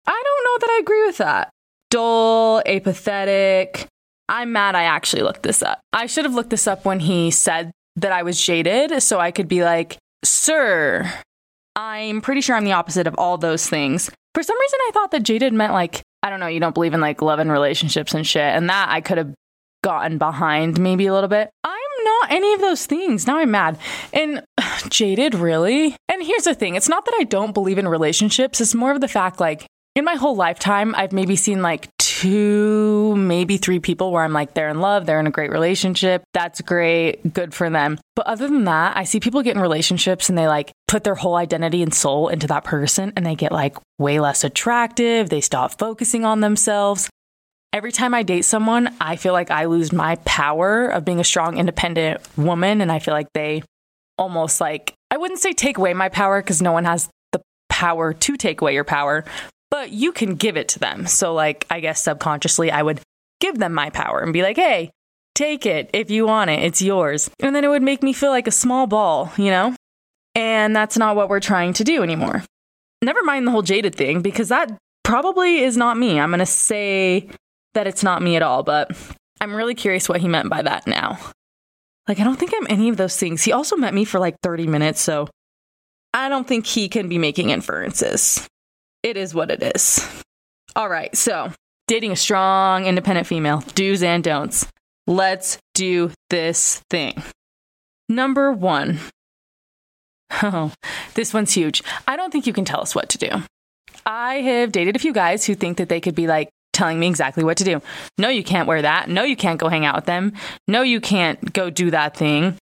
I 0.06 0.24
don't 0.24 0.44
know 0.44 0.58
that 0.60 0.72
I 0.72 0.80
agree 0.82 1.06
with 1.06 1.18
that. 1.18 1.50
Dull, 1.90 2.62
apathetic. 2.66 3.88
I'm 4.28 4.52
mad 4.52 4.76
I 4.76 4.84
actually 4.84 5.22
looked 5.22 5.44
this 5.44 5.62
up. 5.62 5.80
I 5.94 6.08
should 6.08 6.26
have 6.26 6.36
looked 6.36 6.50
this 6.50 6.68
up 6.68 6.84
when 6.84 7.00
he 7.00 7.32
said 7.32 7.72
that 7.98 8.12
I 8.12 8.24
was 8.24 8.42
jaded 8.42 9.04
so 9.04 9.20
I 9.20 9.32
could 9.32 9.48
be 9.48 9.64
like, 9.64 9.98
Sir, 10.24 11.12
I'm 11.76 12.22
pretty 12.22 12.42
sure 12.42 12.56
I'm 12.56 12.66
the 12.66 12.72
opposite 12.72 13.08
of 13.08 13.16
all 13.18 13.38
those 13.38 13.68
things. 13.70 14.10
For 14.34 14.44
some 14.44 14.60
reason, 14.60 14.80
I 14.88 14.92
thought 14.94 15.12
that 15.12 15.24
jaded 15.24 15.54
meant 15.54 15.74
like, 15.74 16.02
I 16.24 16.30
don't 16.30 16.40
know, 16.40 16.48
you 16.48 16.60
don't 16.60 16.74
believe 16.74 16.94
in 16.94 17.02
like 17.02 17.22
love 17.22 17.40
and 17.40 17.52
relationships 17.52 18.14
and 18.14 18.26
shit. 18.26 18.42
And 18.42 18.70
that 18.70 18.90
I 18.90 19.02
could 19.02 19.18
have 19.18 19.34
gotten 19.84 20.18
behind 20.18 20.80
maybe 20.80 21.06
a 21.08 21.14
little 21.14 21.30
bit. 21.30 21.50
I'm 21.64 22.04
not 22.04 22.32
any 22.32 22.54
of 22.54 22.62
those 22.62 22.86
things. 22.86 23.28
Now 23.28 23.38
I'm 23.38 23.52
mad. 23.52 23.78
And 24.14 24.44
jaded, 24.90 25.36
really? 25.36 25.96
And 26.10 26.24
here's 26.24 26.44
the 26.44 26.56
thing 26.56 26.76
it's 26.76 26.90
not 26.90 27.06
that 27.06 27.16
I 27.20 27.24
don't 27.24 27.54
believe 27.54 27.78
in 27.78 27.88
relationships, 27.88 28.62
it's 28.62 28.76
more 28.76 28.92
of 28.92 29.02
the 29.02 29.08
fact 29.08 29.40
like, 29.40 29.66
in 29.98 30.06
my 30.06 30.14
whole 30.14 30.36
lifetime, 30.36 30.94
I've 30.94 31.12
maybe 31.12 31.36
seen 31.36 31.64
like 31.64 31.90
two, 31.98 33.16
maybe 33.16 33.58
three 33.58 33.80
people 33.80 34.12
where 34.12 34.24
I'm 34.24 34.32
like, 34.32 34.54
they're 34.54 34.70
in 34.70 34.80
love, 34.80 35.08
they're 35.08 35.20
in 35.20 35.26
a 35.26 35.32
great 35.32 35.50
relationship. 35.50 36.22
That's 36.36 36.62
great, 36.62 37.34
good 37.34 37.52
for 37.52 37.68
them. 37.68 37.98
But 38.16 38.28
other 38.28 38.48
than 38.48 38.66
that, 38.66 38.96
I 38.96 39.06
see 39.06 39.20
people 39.20 39.42
get 39.42 39.56
in 39.56 39.62
relationships 39.62 40.30
and 40.30 40.38
they 40.38 40.48
like 40.48 40.72
put 40.88 41.04
their 41.04 41.16
whole 41.16 41.36
identity 41.36 41.82
and 41.82 41.92
soul 41.92 42.28
into 42.28 42.46
that 42.46 42.64
person 42.64 43.12
and 43.16 43.26
they 43.26 43.34
get 43.34 43.52
like 43.52 43.76
way 43.98 44.20
less 44.20 44.44
attractive. 44.44 45.32
They 45.32 45.42
stop 45.42 45.80
focusing 45.80 46.26
on 46.26 46.42
themselves. 46.42 47.10
Every 47.74 47.92
time 47.92 48.14
I 48.14 48.22
date 48.22 48.46
someone, 48.46 48.94
I 49.02 49.16
feel 49.16 49.34
like 49.34 49.50
I 49.50 49.66
lose 49.66 49.92
my 49.92 50.18
power 50.26 50.90
of 50.90 51.06
being 51.06 51.20
a 51.20 51.24
strong, 51.24 51.58
independent 51.58 52.22
woman. 52.38 52.82
And 52.82 52.92
I 52.92 53.00
feel 53.00 53.16
like 53.16 53.34
they 53.34 53.64
almost 54.16 54.62
like, 54.62 54.94
I 55.10 55.18
wouldn't 55.18 55.40
say 55.40 55.54
take 55.54 55.80
away 55.80 55.96
my 55.96 56.10
power 56.10 56.40
because 56.40 56.62
no 56.62 56.72
one 56.72 56.86
has 56.86 57.10
the 57.32 57.42
power 57.68 58.14
to 58.14 58.38
take 58.38 58.62
away 58.62 58.76
your 58.76 58.84
power, 58.84 59.26
but 59.72 59.92
you 59.92 60.12
can 60.12 60.36
give 60.36 60.58
it 60.58 60.70
to 60.70 60.80
them. 60.80 61.08
So, 61.08 61.34
like, 61.34 61.66
I 61.70 61.80
guess 61.80 62.04
subconsciously, 62.04 62.72
I 62.72 62.82
would 62.82 63.02
give 63.40 63.58
them 63.58 63.74
my 63.74 63.90
power 63.90 64.22
and 64.22 64.34
be 64.34 64.42
like, 64.42 64.58
hey, 64.58 64.92
Take 65.38 65.68
it 65.68 65.92
if 65.94 66.10
you 66.10 66.26
want 66.26 66.50
it. 66.50 66.64
It's 66.64 66.82
yours. 66.82 67.30
And 67.42 67.56
then 67.56 67.64
it 67.64 67.68
would 67.68 67.84
make 67.84 68.02
me 68.02 68.12
feel 68.12 68.32
like 68.32 68.48
a 68.48 68.52
small 68.52 68.88
ball, 68.88 69.32
you 69.38 69.52
know? 69.52 69.76
And 70.34 70.76
that's 70.76 70.98
not 70.98 71.16
what 71.16 71.30
we're 71.30 71.40
trying 71.40 71.74
to 71.74 71.84
do 71.84 72.02
anymore. 72.02 72.44
Never 73.04 73.22
mind 73.22 73.46
the 73.46 73.52
whole 73.52 73.62
jaded 73.62 73.94
thing, 73.94 74.24
because 74.24 74.50
that 74.50 74.76
probably 75.04 75.60
is 75.60 75.78
not 75.78 75.96
me. 75.96 76.20
I'm 76.20 76.32
going 76.32 76.40
to 76.40 76.48
say 76.48 77.30
that 77.76 77.86
it's 77.86 78.02
not 78.02 78.24
me 78.24 78.36
at 78.36 78.42
all, 78.42 78.64
but 78.64 78.90
I'm 79.40 79.54
really 79.54 79.76
curious 79.76 80.10
what 80.10 80.22
he 80.22 80.28
meant 80.28 80.50
by 80.50 80.64
that 80.64 80.88
now. 80.88 81.20
Like, 82.08 82.20
I 82.20 82.24
don't 82.24 82.40
think 82.40 82.54
I'm 82.58 82.66
any 82.68 82.90
of 82.90 82.98
those 82.98 83.16
things. 83.16 83.44
He 83.44 83.52
also 83.52 83.76
met 83.76 83.94
me 83.94 84.06
for 84.06 84.18
like 84.18 84.38
30 84.42 84.66
minutes, 84.66 85.02
so 85.02 85.28
I 86.16 86.30
don't 86.30 86.48
think 86.48 86.66
he 86.66 86.90
can 86.90 87.10
be 87.10 87.20
making 87.20 87.52
inferences. 87.52 88.48
It 89.08 89.16
is 89.16 89.34
what 89.34 89.50
it 89.50 89.64
is. 89.64 90.06
All 90.76 90.90
right, 90.90 91.16
so 91.16 91.54
dating 91.88 92.12
a 92.12 92.18
strong, 92.18 92.86
independent 92.86 93.26
female, 93.26 93.64
do's 93.74 94.04
and 94.04 94.22
don'ts. 94.22 94.68
Let's 95.08 95.60
do 95.74 96.12
this 96.30 96.84
thing. 96.90 97.24
Number 98.10 98.52
one. 98.52 99.00
Oh, 100.44 100.74
this 101.14 101.34
one's 101.34 101.54
huge. 101.54 101.82
I 102.06 102.18
don't 102.18 102.32
think 102.32 102.48
you 102.48 102.52
can 102.52 102.66
tell 102.66 102.82
us 102.82 102.94
what 102.94 103.08
to 103.08 103.18
do. 103.18 103.30
I 104.06 104.42
have 104.42 104.74
dated 104.74 104.98
a 104.98 105.00
few 105.00 105.14
guys 105.14 105.46
who 105.46 105.56
think 105.56 105.78
that 105.78 105.88
they 105.88 106.02
could 106.02 106.16
be 106.16 106.28
like 106.28 106.50
telling 106.74 107.00
me 107.00 107.08
exactly 107.08 107.46
what 107.46 107.56
to 107.60 107.64
do. 107.64 107.82
No, 108.18 108.28
you 108.28 108.44
can't 108.44 108.68
wear 108.68 108.82
that. 108.82 109.08
No, 109.08 109.24
you 109.24 109.38
can't 109.38 109.58
go 109.58 109.70
hang 109.70 109.86
out 109.86 109.96
with 109.96 110.06
them. 110.06 110.34
No, 110.68 110.82
you 110.82 111.00
can't 111.00 111.54
go 111.54 111.70
do 111.70 111.92
that 111.92 112.18
thing. 112.18 112.58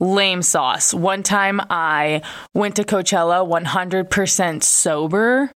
Lame 0.00 0.42
sauce. 0.42 0.92
One 0.92 1.22
time 1.22 1.60
I 1.70 2.22
went 2.54 2.74
to 2.76 2.82
Coachella 2.82 3.48
100% 3.48 4.64
sober. 4.64 5.52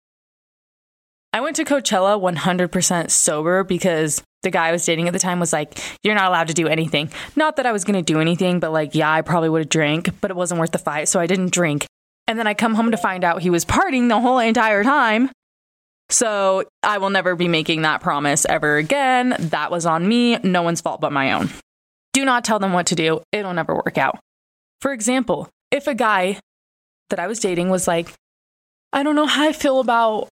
I 1.32 1.42
went 1.42 1.56
to 1.58 1.66
Coachella 1.66 2.20
100% 2.20 3.12
sober 3.12 3.64
because 3.64 4.24
the 4.42 4.50
guy 4.50 4.70
I 4.70 4.72
was 4.72 4.86
dating 4.86 5.08
at 5.08 5.14
the 5.14 5.20
time 5.20 5.40
was 5.40 5.54
like, 5.54 5.80
You're 6.04 6.16
not 6.16 6.30
allowed 6.30 6.48
to 6.48 6.54
do 6.54 6.68
anything. 6.68 7.12
Not 7.36 7.58
that 7.58 7.66
I 7.66 7.72
was 7.72 7.84
going 7.84 8.04
to 8.04 8.14
do 8.14 8.20
anything, 8.20 8.60
but 8.60 8.72
like, 8.72 8.96
yeah, 8.96 9.12
I 9.12 9.22
probably 9.22 9.50
would 9.50 9.62
have 9.62 9.70
drank, 9.70 10.10
but 10.22 10.32
it 10.32 10.38
wasn't 10.38 10.60
worth 10.60 10.72
the 10.72 10.80
fight. 10.80 11.08
So 11.08 11.20
I 11.20 11.28
didn't 11.28 11.52
drink. 11.52 11.86
And 12.28 12.38
then 12.40 12.48
I 12.48 12.54
come 12.54 12.76
home 12.76 12.92
to 12.92 12.98
find 12.98 13.24
out 13.24 13.42
he 13.42 13.50
was 13.50 13.66
partying 13.66 14.10
the 14.10 14.20
whole 14.20 14.40
entire 14.40 14.84
time. 14.84 15.30
So 16.10 16.64
I 16.82 16.98
will 16.98 17.12
never 17.12 17.36
be 17.36 17.48
making 17.48 17.84
that 17.84 18.02
promise 18.02 18.46
ever 18.46 18.78
again. 18.78 19.36
That 19.40 19.70
was 19.72 19.86
on 19.86 20.08
me. 20.08 20.38
No 20.40 20.64
one's 20.64 20.82
fault 20.82 21.02
but 21.02 21.12
my 21.12 21.34
own. 21.34 21.50
Do 22.14 22.26
not 22.26 22.44
tell 22.44 22.58
them 22.60 22.74
what 22.74 22.88
to 22.88 22.96
do, 22.96 23.22
it'll 23.32 23.54
never 23.54 23.76
work 23.76 23.98
out. 23.98 24.20
For 24.82 24.92
example, 24.92 25.48
if 25.70 25.86
a 25.86 25.94
guy 25.94 26.40
that 27.10 27.20
I 27.20 27.28
was 27.28 27.40
dating 27.40 27.70
was 27.70 27.88
like, 27.88 28.14
I 28.92 29.04
don't 29.04 29.16
know 29.16 29.28
how 29.28 29.48
I 29.48 29.54
feel 29.54 29.80
about 29.80 30.30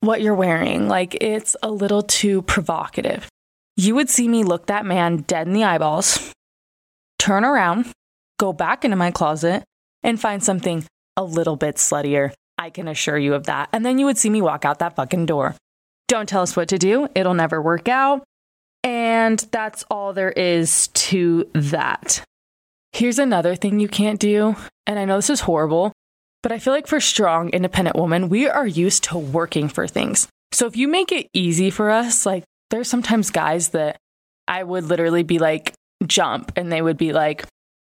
what 0.00 0.20
you're 0.22 0.34
wearing. 0.34 0.88
Like, 0.88 1.16
it's 1.20 1.56
a 1.62 1.70
little 1.70 2.02
too 2.02 2.42
provocative. 2.42 3.28
You 3.76 3.94
would 3.94 4.10
see 4.10 4.28
me 4.28 4.44
look 4.44 4.66
that 4.66 4.84
man 4.84 5.18
dead 5.18 5.46
in 5.46 5.52
the 5.52 5.64
eyeballs, 5.64 6.32
turn 7.18 7.44
around, 7.44 7.86
go 8.38 8.52
back 8.52 8.84
into 8.84 8.96
my 8.96 9.10
closet, 9.10 9.64
and 10.02 10.20
find 10.20 10.42
something 10.42 10.84
a 11.16 11.24
little 11.24 11.56
bit 11.56 11.76
sluttier. 11.76 12.32
I 12.58 12.70
can 12.70 12.88
assure 12.88 13.18
you 13.18 13.34
of 13.34 13.44
that. 13.44 13.68
And 13.72 13.84
then 13.86 13.98
you 13.98 14.06
would 14.06 14.18
see 14.18 14.30
me 14.30 14.42
walk 14.42 14.64
out 14.64 14.80
that 14.80 14.96
fucking 14.96 15.26
door. 15.26 15.54
Don't 16.08 16.28
tell 16.28 16.42
us 16.42 16.56
what 16.56 16.68
to 16.68 16.78
do, 16.78 17.08
it'll 17.14 17.34
never 17.34 17.62
work 17.62 17.88
out. 17.88 18.24
And 18.82 19.38
that's 19.50 19.84
all 19.90 20.12
there 20.12 20.32
is 20.32 20.88
to 20.88 21.48
that. 21.52 22.22
Here's 22.92 23.18
another 23.18 23.54
thing 23.54 23.78
you 23.78 23.88
can't 23.88 24.18
do. 24.18 24.56
And 24.86 24.98
I 24.98 25.04
know 25.04 25.16
this 25.16 25.30
is 25.30 25.40
horrible, 25.40 25.92
but 26.42 26.52
I 26.52 26.58
feel 26.58 26.72
like 26.72 26.86
for 26.86 27.00
strong, 27.00 27.50
independent 27.50 27.96
women, 27.96 28.28
we 28.28 28.48
are 28.48 28.66
used 28.66 29.04
to 29.04 29.18
working 29.18 29.68
for 29.68 29.86
things. 29.86 30.28
So 30.52 30.66
if 30.66 30.76
you 30.76 30.88
make 30.88 31.12
it 31.12 31.28
easy 31.32 31.70
for 31.70 31.90
us, 31.90 32.24
like 32.24 32.44
there's 32.70 32.88
sometimes 32.88 33.30
guys 33.30 33.70
that 33.70 33.96
I 34.48 34.62
would 34.62 34.84
literally 34.84 35.22
be 35.22 35.38
like, 35.38 35.72
jump, 36.06 36.52
and 36.56 36.72
they 36.72 36.82
would 36.82 36.96
be 36.96 37.12
like, 37.12 37.44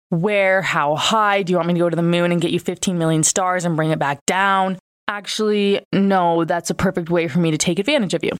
where, 0.09 0.61
how 0.61 0.95
high? 0.95 1.43
Do 1.43 1.51
you 1.51 1.57
want 1.57 1.67
me 1.67 1.73
to 1.73 1.79
go 1.79 1.89
to 1.89 1.95
the 1.95 2.01
moon 2.01 2.31
and 2.31 2.41
get 2.41 2.51
you 2.51 2.59
15 2.59 2.97
million 2.97 3.23
stars 3.23 3.65
and 3.65 3.75
bring 3.75 3.91
it 3.91 3.99
back 3.99 4.25
down? 4.25 4.77
Actually, 5.09 5.81
no, 5.93 6.45
that's 6.45 6.69
a 6.69 6.75
perfect 6.75 7.09
way 7.09 7.27
for 7.27 7.39
me 7.39 7.51
to 7.51 7.57
take 7.57 7.79
advantage 7.79 8.13
of 8.13 8.23
you. 8.23 8.31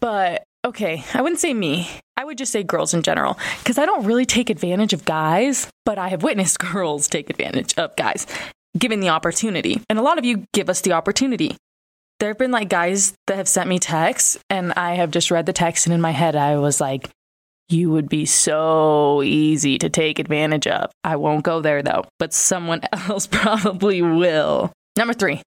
But 0.00 0.42
okay, 0.64 1.04
I 1.14 1.22
wouldn't 1.22 1.40
say 1.40 1.54
me. 1.54 1.88
I 2.16 2.24
would 2.24 2.38
just 2.38 2.52
say 2.52 2.64
girls 2.64 2.94
in 2.94 3.02
general, 3.02 3.38
because 3.60 3.78
I 3.78 3.86
don't 3.86 4.04
really 4.04 4.26
take 4.26 4.50
advantage 4.50 4.92
of 4.92 5.04
guys, 5.04 5.68
but 5.84 5.98
I 5.98 6.08
have 6.08 6.24
witnessed 6.24 6.58
girls 6.72 7.08
take 7.08 7.30
advantage 7.30 7.74
of 7.78 7.94
guys 7.96 8.26
given 8.76 9.00
the 9.00 9.10
opportunity. 9.10 9.80
And 9.88 9.98
a 9.98 10.02
lot 10.02 10.18
of 10.18 10.24
you 10.24 10.44
give 10.52 10.68
us 10.68 10.80
the 10.80 10.92
opportunity. 10.92 11.56
There 12.20 12.30
have 12.30 12.38
been 12.38 12.52
like 12.52 12.68
guys 12.68 13.14
that 13.26 13.36
have 13.36 13.48
sent 13.48 13.68
me 13.68 13.78
texts, 13.78 14.38
and 14.48 14.72
I 14.74 14.94
have 14.94 15.10
just 15.10 15.30
read 15.30 15.46
the 15.46 15.52
text, 15.52 15.86
and 15.86 15.94
in 15.94 16.00
my 16.00 16.12
head, 16.12 16.36
I 16.36 16.56
was 16.58 16.80
like, 16.80 17.10
you 17.68 17.90
would 17.90 18.08
be 18.08 18.26
so 18.26 19.22
easy 19.22 19.78
to 19.78 19.88
take 19.88 20.18
advantage 20.18 20.66
of. 20.66 20.90
I 21.02 21.16
won't 21.16 21.44
go 21.44 21.60
there 21.60 21.82
though, 21.82 22.04
but 22.18 22.32
someone 22.32 22.82
else 22.92 23.26
probably 23.26 24.02
will. 24.02 24.72
Number 24.96 25.14
three, 25.14 25.42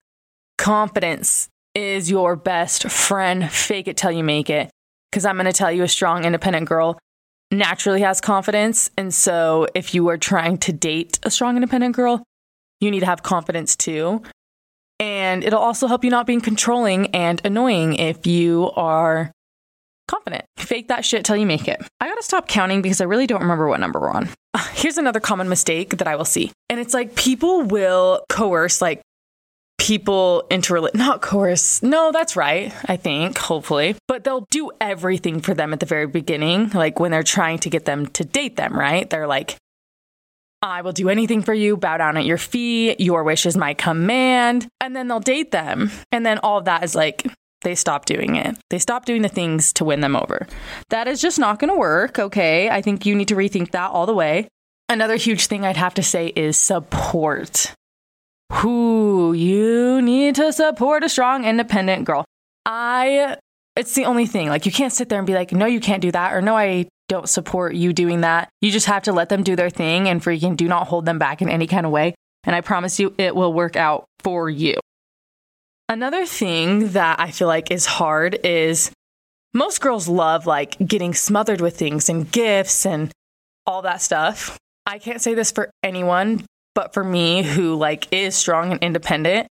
confidence 0.57 1.47
is 1.75 2.09
your 2.09 2.35
best 2.35 2.89
friend. 2.89 3.49
Fake 3.49 3.87
it 3.87 3.97
till 3.97 4.11
you 4.11 4.23
make 4.23 4.49
it. 4.49 4.69
Because 5.11 5.25
I'm 5.25 5.35
going 5.35 5.45
to 5.45 5.53
tell 5.53 5.71
you, 5.71 5.83
a 5.83 5.87
strong, 5.87 6.25
independent 6.25 6.67
girl 6.67 6.99
naturally 7.51 8.01
has 8.01 8.19
confidence. 8.19 8.89
And 8.97 9.13
so 9.13 9.67
if 9.75 9.93
you 9.93 10.09
are 10.09 10.17
trying 10.17 10.57
to 10.59 10.73
date 10.73 11.19
a 11.23 11.31
strong, 11.31 11.55
independent 11.55 11.95
girl, 11.95 12.23
you 12.79 12.91
need 12.91 13.01
to 13.01 13.05
have 13.05 13.23
confidence 13.23 13.75
too. 13.75 14.21
And 14.99 15.43
it'll 15.43 15.59
also 15.59 15.87
help 15.87 16.03
you 16.03 16.09
not 16.09 16.25
being 16.25 16.41
controlling 16.41 17.07
and 17.07 17.41
annoying 17.43 17.95
if 17.95 18.25
you 18.25 18.71
are 18.75 19.31
confident. 20.07 20.45
Fake 20.57 20.87
that 20.87 21.03
shit 21.03 21.25
till 21.25 21.35
you 21.35 21.45
make 21.45 21.67
it. 21.67 21.81
I 21.99 22.07
gotta 22.07 22.23
stop 22.23 22.47
counting 22.47 22.81
because 22.81 23.01
I 23.01 23.05
really 23.05 23.27
don't 23.27 23.41
remember 23.41 23.67
what 23.67 23.79
number 23.79 23.99
we're 23.99 24.11
on. 24.11 24.29
Here's 24.73 24.97
another 24.97 25.19
common 25.19 25.49
mistake 25.49 25.97
that 25.97 26.07
I 26.07 26.15
will 26.15 26.25
see. 26.25 26.51
And 26.69 26.79
it's 26.79 26.93
like 26.93 27.15
people 27.15 27.63
will 27.63 28.23
coerce 28.29 28.81
like 28.81 29.01
people 29.77 30.47
into 30.49 30.89
not 30.93 31.21
coerce. 31.21 31.83
No, 31.83 32.11
that's 32.11 32.35
right. 32.35 32.73
I 32.85 32.97
think, 32.97 33.37
hopefully. 33.37 33.95
But 34.07 34.23
they'll 34.23 34.47
do 34.49 34.71
everything 34.79 35.41
for 35.41 35.53
them 35.53 35.73
at 35.73 35.79
the 35.79 35.85
very 35.85 36.07
beginning, 36.07 36.69
like 36.69 36.99
when 36.99 37.11
they're 37.11 37.23
trying 37.23 37.59
to 37.59 37.69
get 37.69 37.85
them 37.85 38.07
to 38.07 38.23
date 38.23 38.55
them, 38.55 38.77
right? 38.77 39.09
They're 39.09 39.27
like, 39.27 39.57
I 40.65 40.81
will 40.81 40.93
do 40.93 41.09
anything 41.09 41.43
for 41.43 41.53
you, 41.53 41.77
bow 41.77 41.97
down 41.97 42.17
at 42.17 42.25
your 42.25 42.39
feet, 42.39 42.99
your 42.99 43.23
wish 43.23 43.45
is 43.45 43.55
my 43.55 43.75
command. 43.75 44.67
And 44.81 44.95
then 44.95 45.07
they'll 45.07 45.19
date 45.19 45.51
them. 45.51 45.91
And 46.11 46.25
then 46.25 46.39
all 46.39 46.57
of 46.57 46.65
that 46.65 46.83
is 46.83 46.95
like, 46.95 47.27
they 47.61 47.75
stop 47.75 48.05
doing 48.05 48.35
it. 48.35 48.57
They 48.71 48.79
stop 48.79 49.05
doing 49.05 49.21
the 49.21 49.29
things 49.29 49.71
to 49.73 49.85
win 49.85 50.01
them 50.01 50.15
over. 50.15 50.47
That 50.89 51.07
is 51.07 51.21
just 51.21 51.37
not 51.37 51.59
going 51.59 51.71
to 51.71 51.77
work, 51.77 52.17
okay? 52.17 52.69
I 52.69 52.81
think 52.81 53.05
you 53.05 53.13
need 53.13 53.27
to 53.27 53.35
rethink 53.35 53.71
that 53.71 53.91
all 53.91 54.07
the 54.07 54.13
way. 54.13 54.47
Another 54.89 55.17
huge 55.17 55.45
thing 55.45 55.63
I'd 55.63 55.77
have 55.77 55.93
to 55.95 56.03
say 56.03 56.27
is 56.35 56.57
support. 56.57 57.73
Who 58.51 59.33
you 59.33 60.01
need 60.01 60.35
to 60.35 60.51
support 60.51 61.03
a 61.03 61.09
strong, 61.09 61.45
independent 61.45 62.05
girl. 62.05 62.25
I, 62.65 63.37
it's 63.75 63.93
the 63.93 64.05
only 64.05 64.25
thing. 64.25 64.49
Like, 64.49 64.65
you 64.65 64.71
can't 64.71 64.93
sit 64.93 65.09
there 65.09 65.19
and 65.19 65.27
be 65.27 65.35
like, 65.35 65.51
no, 65.51 65.67
you 65.67 65.79
can't 65.79 66.01
do 66.01 66.11
that, 66.11 66.33
or 66.33 66.41
no, 66.41 66.57
I 66.57 66.87
don't 67.07 67.29
support 67.29 67.75
you 67.75 67.93
doing 67.93 68.21
that. 68.21 68.49
You 68.61 68.71
just 68.71 68.87
have 68.87 69.03
to 69.03 69.13
let 69.13 69.29
them 69.29 69.43
do 69.43 69.55
their 69.55 69.69
thing 69.69 70.07
and 70.07 70.21
freaking 70.21 70.57
do 70.57 70.67
not 70.67 70.87
hold 70.87 71.05
them 71.05 71.19
back 71.19 71.41
in 71.41 71.49
any 71.49 71.67
kind 71.67 71.85
of 71.85 71.91
way. 71.91 72.15
And 72.43 72.55
I 72.55 72.61
promise 72.61 72.99
you, 72.99 73.13
it 73.17 73.35
will 73.35 73.53
work 73.53 73.75
out 73.75 74.05
for 74.19 74.49
you. 74.49 74.75
Another 75.87 76.25
thing 76.25 76.89
that 76.89 77.19
I 77.19 77.31
feel 77.31 77.47
like 77.47 77.69
is 77.71 77.85
hard 77.85 78.39
is 78.43 78.91
most 79.53 79.81
girls 79.81 80.07
love 80.07 80.45
like 80.45 80.77
getting 80.85 81.13
smothered 81.13 81.61
with 81.61 81.77
things 81.77 82.09
and 82.09 82.31
gifts 82.31 82.85
and 82.85 83.11
all 83.65 83.83
that 83.83 84.01
stuff. 84.01 84.57
I 84.85 84.99
can't 84.99 85.21
say 85.21 85.33
this 85.33 85.51
for 85.51 85.69
anyone, 85.83 86.45
but 86.73 86.93
for 86.93 87.03
me 87.03 87.43
who 87.43 87.75
like 87.75 88.11
is 88.11 88.35
strong 88.35 88.71
and 88.71 88.83
independent, 88.83 89.47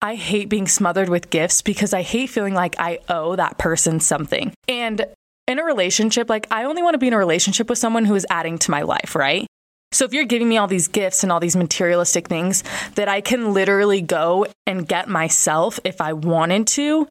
I 0.00 0.14
hate 0.14 0.48
being 0.48 0.68
smothered 0.68 1.08
with 1.08 1.30
gifts 1.30 1.62
because 1.62 1.92
I 1.92 2.02
hate 2.02 2.30
feeling 2.30 2.54
like 2.54 2.76
I 2.78 3.00
owe 3.08 3.36
that 3.36 3.58
person 3.58 4.00
something. 4.00 4.52
And 4.68 5.04
in 5.48 5.58
a 5.58 5.64
relationship, 5.64 6.28
like 6.28 6.46
I 6.50 6.64
only 6.64 6.82
want 6.82 6.94
to 6.94 6.98
be 6.98 7.08
in 7.08 7.14
a 7.14 7.18
relationship 7.18 7.68
with 7.68 7.78
someone 7.78 8.04
who 8.04 8.14
is 8.14 8.26
adding 8.30 8.58
to 8.58 8.70
my 8.70 8.82
life, 8.82 9.16
right? 9.16 9.46
So 9.90 10.04
if 10.04 10.12
you're 10.12 10.24
giving 10.24 10.48
me 10.48 10.58
all 10.58 10.66
these 10.66 10.86
gifts 10.86 11.22
and 11.22 11.32
all 11.32 11.40
these 11.40 11.56
materialistic 11.56 12.28
things 12.28 12.62
that 12.94 13.08
I 13.08 13.22
can 13.22 13.54
literally 13.54 14.02
go 14.02 14.46
and 14.66 14.86
get 14.86 15.08
myself 15.08 15.80
if 15.82 16.00
I 16.00 16.12
wanted 16.12 16.66
to, 16.68 17.08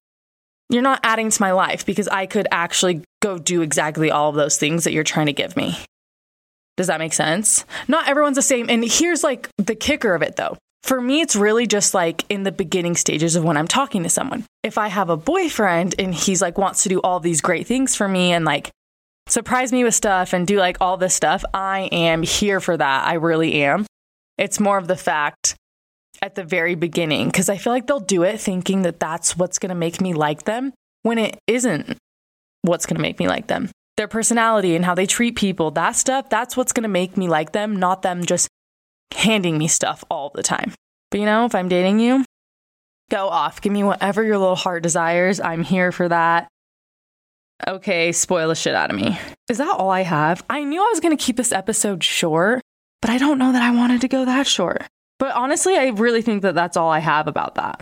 you're 0.70 0.84
not 0.84 1.00
adding 1.04 1.32
to 1.32 1.42
my 1.42 1.52
life 1.52 1.86
because 1.86 2.08
I 2.08 2.28
could 2.28 2.48
actually 2.52 3.02
go 3.22 3.40
do 3.40 3.62
exactly 3.62 4.12
all 4.12 4.30
of 4.30 4.36
those 4.36 4.58
things 4.58 4.84
that 4.84 4.94
you're 4.94 5.04
trying 5.04 5.26
to 5.26 5.34
give 5.34 5.58
me. 5.58 5.78
Does 6.76 6.88
that 6.88 7.00
make 7.00 7.14
sense? 7.14 7.66
Not 7.88 8.08
everyone's 8.08 8.36
the 8.36 8.44
same. 8.44 8.70
And 8.70 8.84
here's 8.86 9.24
like 9.24 9.50
the 9.58 9.74
kicker 9.74 10.14
of 10.14 10.22
it 10.22 10.36
though. 10.36 10.58
For 10.88 11.02
me, 11.02 11.20
it's 11.20 11.36
really 11.36 11.68
just 11.68 11.94
like 11.94 12.24
in 12.30 12.44
the 12.44 12.52
beginning 12.54 12.96
stages 12.96 13.36
of 13.36 13.44
when 13.44 13.58
I'm 13.58 13.68
talking 13.68 14.04
to 14.04 14.10
someone. 14.10 14.46
If 14.64 14.78
I 14.78 14.88
have 14.88 15.10
a 15.10 15.18
boyfriend 15.18 15.96
and 16.00 16.16
he's 16.16 16.42
like 16.42 16.58
wants 16.58 16.84
to 16.84 16.90
do 16.90 17.02
all 17.02 17.20
these 17.20 17.42
great 17.42 17.68
things 17.68 17.94
for 17.94 18.08
me 18.08 18.32
and 18.32 18.46
like 18.46 18.70
surprise 19.28 19.74
me 19.74 19.84
with 19.84 19.94
stuff 19.96 20.32
and 20.32 20.48
do 20.48 20.58
like 20.58 20.78
all 20.80 20.96
this 20.96 21.14
stuff, 21.14 21.44
I 21.54 21.90
am 21.92 22.24
here 22.24 22.62
for 22.62 22.78
that. 22.78 23.06
I 23.06 23.16
really 23.16 23.64
am. 23.64 23.86
It's 24.38 24.62
more 24.62 24.78
of 24.78 24.88
the 24.88 24.96
fact 24.96 25.56
at 26.22 26.36
the 26.36 26.46
very 26.46 26.76
beginning 26.76 27.28
because 27.28 27.50
I 27.50 27.58
feel 27.58 27.74
like 27.74 27.88
they'll 27.88 28.00
do 28.00 28.24
it 28.24 28.40
thinking 28.40 28.84
that 28.84 28.98
that's 28.98 29.36
what's 29.36 29.60
going 29.60 29.72
to 29.72 29.76
make 29.76 30.00
me 30.00 30.14
like 30.14 30.46
them 30.46 30.72
when 31.04 31.18
it 31.18 31.38
isn't 31.48 31.98
what's 32.62 32.86
going 32.86 32.96
to 32.96 33.02
make 33.02 33.20
me 33.20 33.28
like 33.28 33.48
them. 33.48 33.70
their 33.98 34.08
personality 34.08 34.76
and 34.76 34.86
how 34.86 34.96
they 34.96 35.06
treat 35.08 35.36
people. 35.36 35.72
That 35.72 35.96
stuff, 35.96 36.30
that's 36.30 36.56
what's 36.56 36.72
going 36.72 36.84
to 36.84 36.90
make 36.90 37.18
me 37.18 37.28
like 37.28 37.52
them, 37.52 37.76
not 37.76 38.04
them 38.04 38.24
just 38.24 38.48
handing 39.14 39.58
me 39.58 39.68
stuff 39.68 40.04
all 40.10 40.32
the 40.34 40.44
time. 40.44 40.74
But 41.12 41.20
you 41.20 41.26
know, 41.26 41.46
if 41.46 41.56
I'm 41.56 41.70
dating 41.70 42.00
you, 42.00 42.26
go 43.10 43.28
off. 43.28 43.62
Give 43.62 43.72
me 43.72 43.84
whatever 43.84 44.24
your 44.24 44.38
little 44.38 44.56
heart 44.56 44.84
desires. 44.84 45.40
I'm 45.40 45.64
here 45.64 45.92
for 45.92 46.10
that. 46.10 46.48
Okay, 47.66 48.12
spoil 48.12 48.50
the 48.50 48.56
shit 48.56 48.76
out 48.76 48.92
of 48.92 48.96
me. 48.96 49.18
Is 49.50 49.58
that 49.58 49.76
all 49.78 49.90
I 49.90 50.02
have? 50.04 50.44
I 50.50 50.64
knew 50.64 50.82
I 50.82 50.90
was 50.92 51.00
going 51.00 51.16
to 51.16 51.24
keep 51.24 51.38
this 51.38 51.52
episode 51.52 52.04
short, 52.04 52.62
but 53.02 53.10
I 53.10 53.18
don't 53.18 53.40
know 53.40 53.52
that 53.52 53.64
I 53.64 53.72
wanted 53.72 54.02
to 54.02 54.08
go 54.08 54.26
that 54.26 54.46
short. 54.46 54.84
But 55.18 55.34
honestly, 55.34 55.76
I 55.76 55.88
really 55.88 56.22
think 56.22 56.44
that 56.44 56.54
that's 56.54 56.78
all 56.78 56.90
I 56.90 57.00
have 57.00 57.28
about 57.28 57.56
that. 57.56 57.82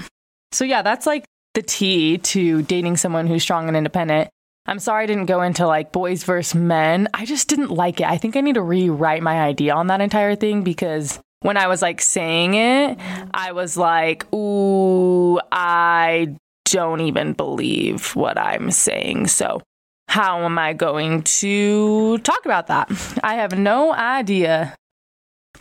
So, 0.53 0.63
yeah, 0.63 0.82
that's 0.82 1.05
like 1.05 1.25
the 1.55 1.62
tea 1.62 2.20
to 2.20 2.62
dating 2.62 2.96
someone 2.98 3.27
who's 3.27 3.44
strong 3.44 3.67
and 3.67 3.75
independent. 3.75 4.29
I'm 4.66 4.80
sorry 4.80 5.04
I 5.04 5.06
didn't 5.06 5.26
go 5.28 5.42
into 5.42 5.68
like 5.68 5.92
boys 5.92 6.24
versus 6.24 6.56
men. 6.56 7.08
I 7.14 7.26
just 7.26 7.48
didn't 7.48 7.70
like 7.70 8.02
it. 8.02 8.08
I 8.08 8.18
think 8.18 8.36
I 8.36 8.42
need 8.42 8.56
to 8.56 8.64
rewrite 8.64 9.22
my 9.22 9.42
idea 9.42 9.76
on 9.76 9.88
that 9.88 10.02
entire 10.02 10.36
thing 10.36 10.64
because 10.64 11.20
when 11.42 11.58
I 11.58 11.68
was 11.68 11.82
like 11.82 12.02
saying 12.02 12.56
it, 12.56 12.98
I 13.34 13.52
was 13.52 13.78
like, 13.78 14.32
ooh, 14.34 15.40
I 15.52 16.36
don't 16.66 17.02
even 17.02 17.34
believe 17.34 18.16
what 18.16 18.40
I'm 18.40 18.72
saying. 18.72 19.28
So, 19.28 19.62
how 20.08 20.44
am 20.44 20.58
I 20.58 20.74
going 20.74 21.22
to 21.24 22.18
talk 22.20 22.46
about 22.46 22.68
that? 22.68 22.90
I 23.24 23.36
have 23.36 23.58
no 23.58 23.94
idea. 23.94 24.76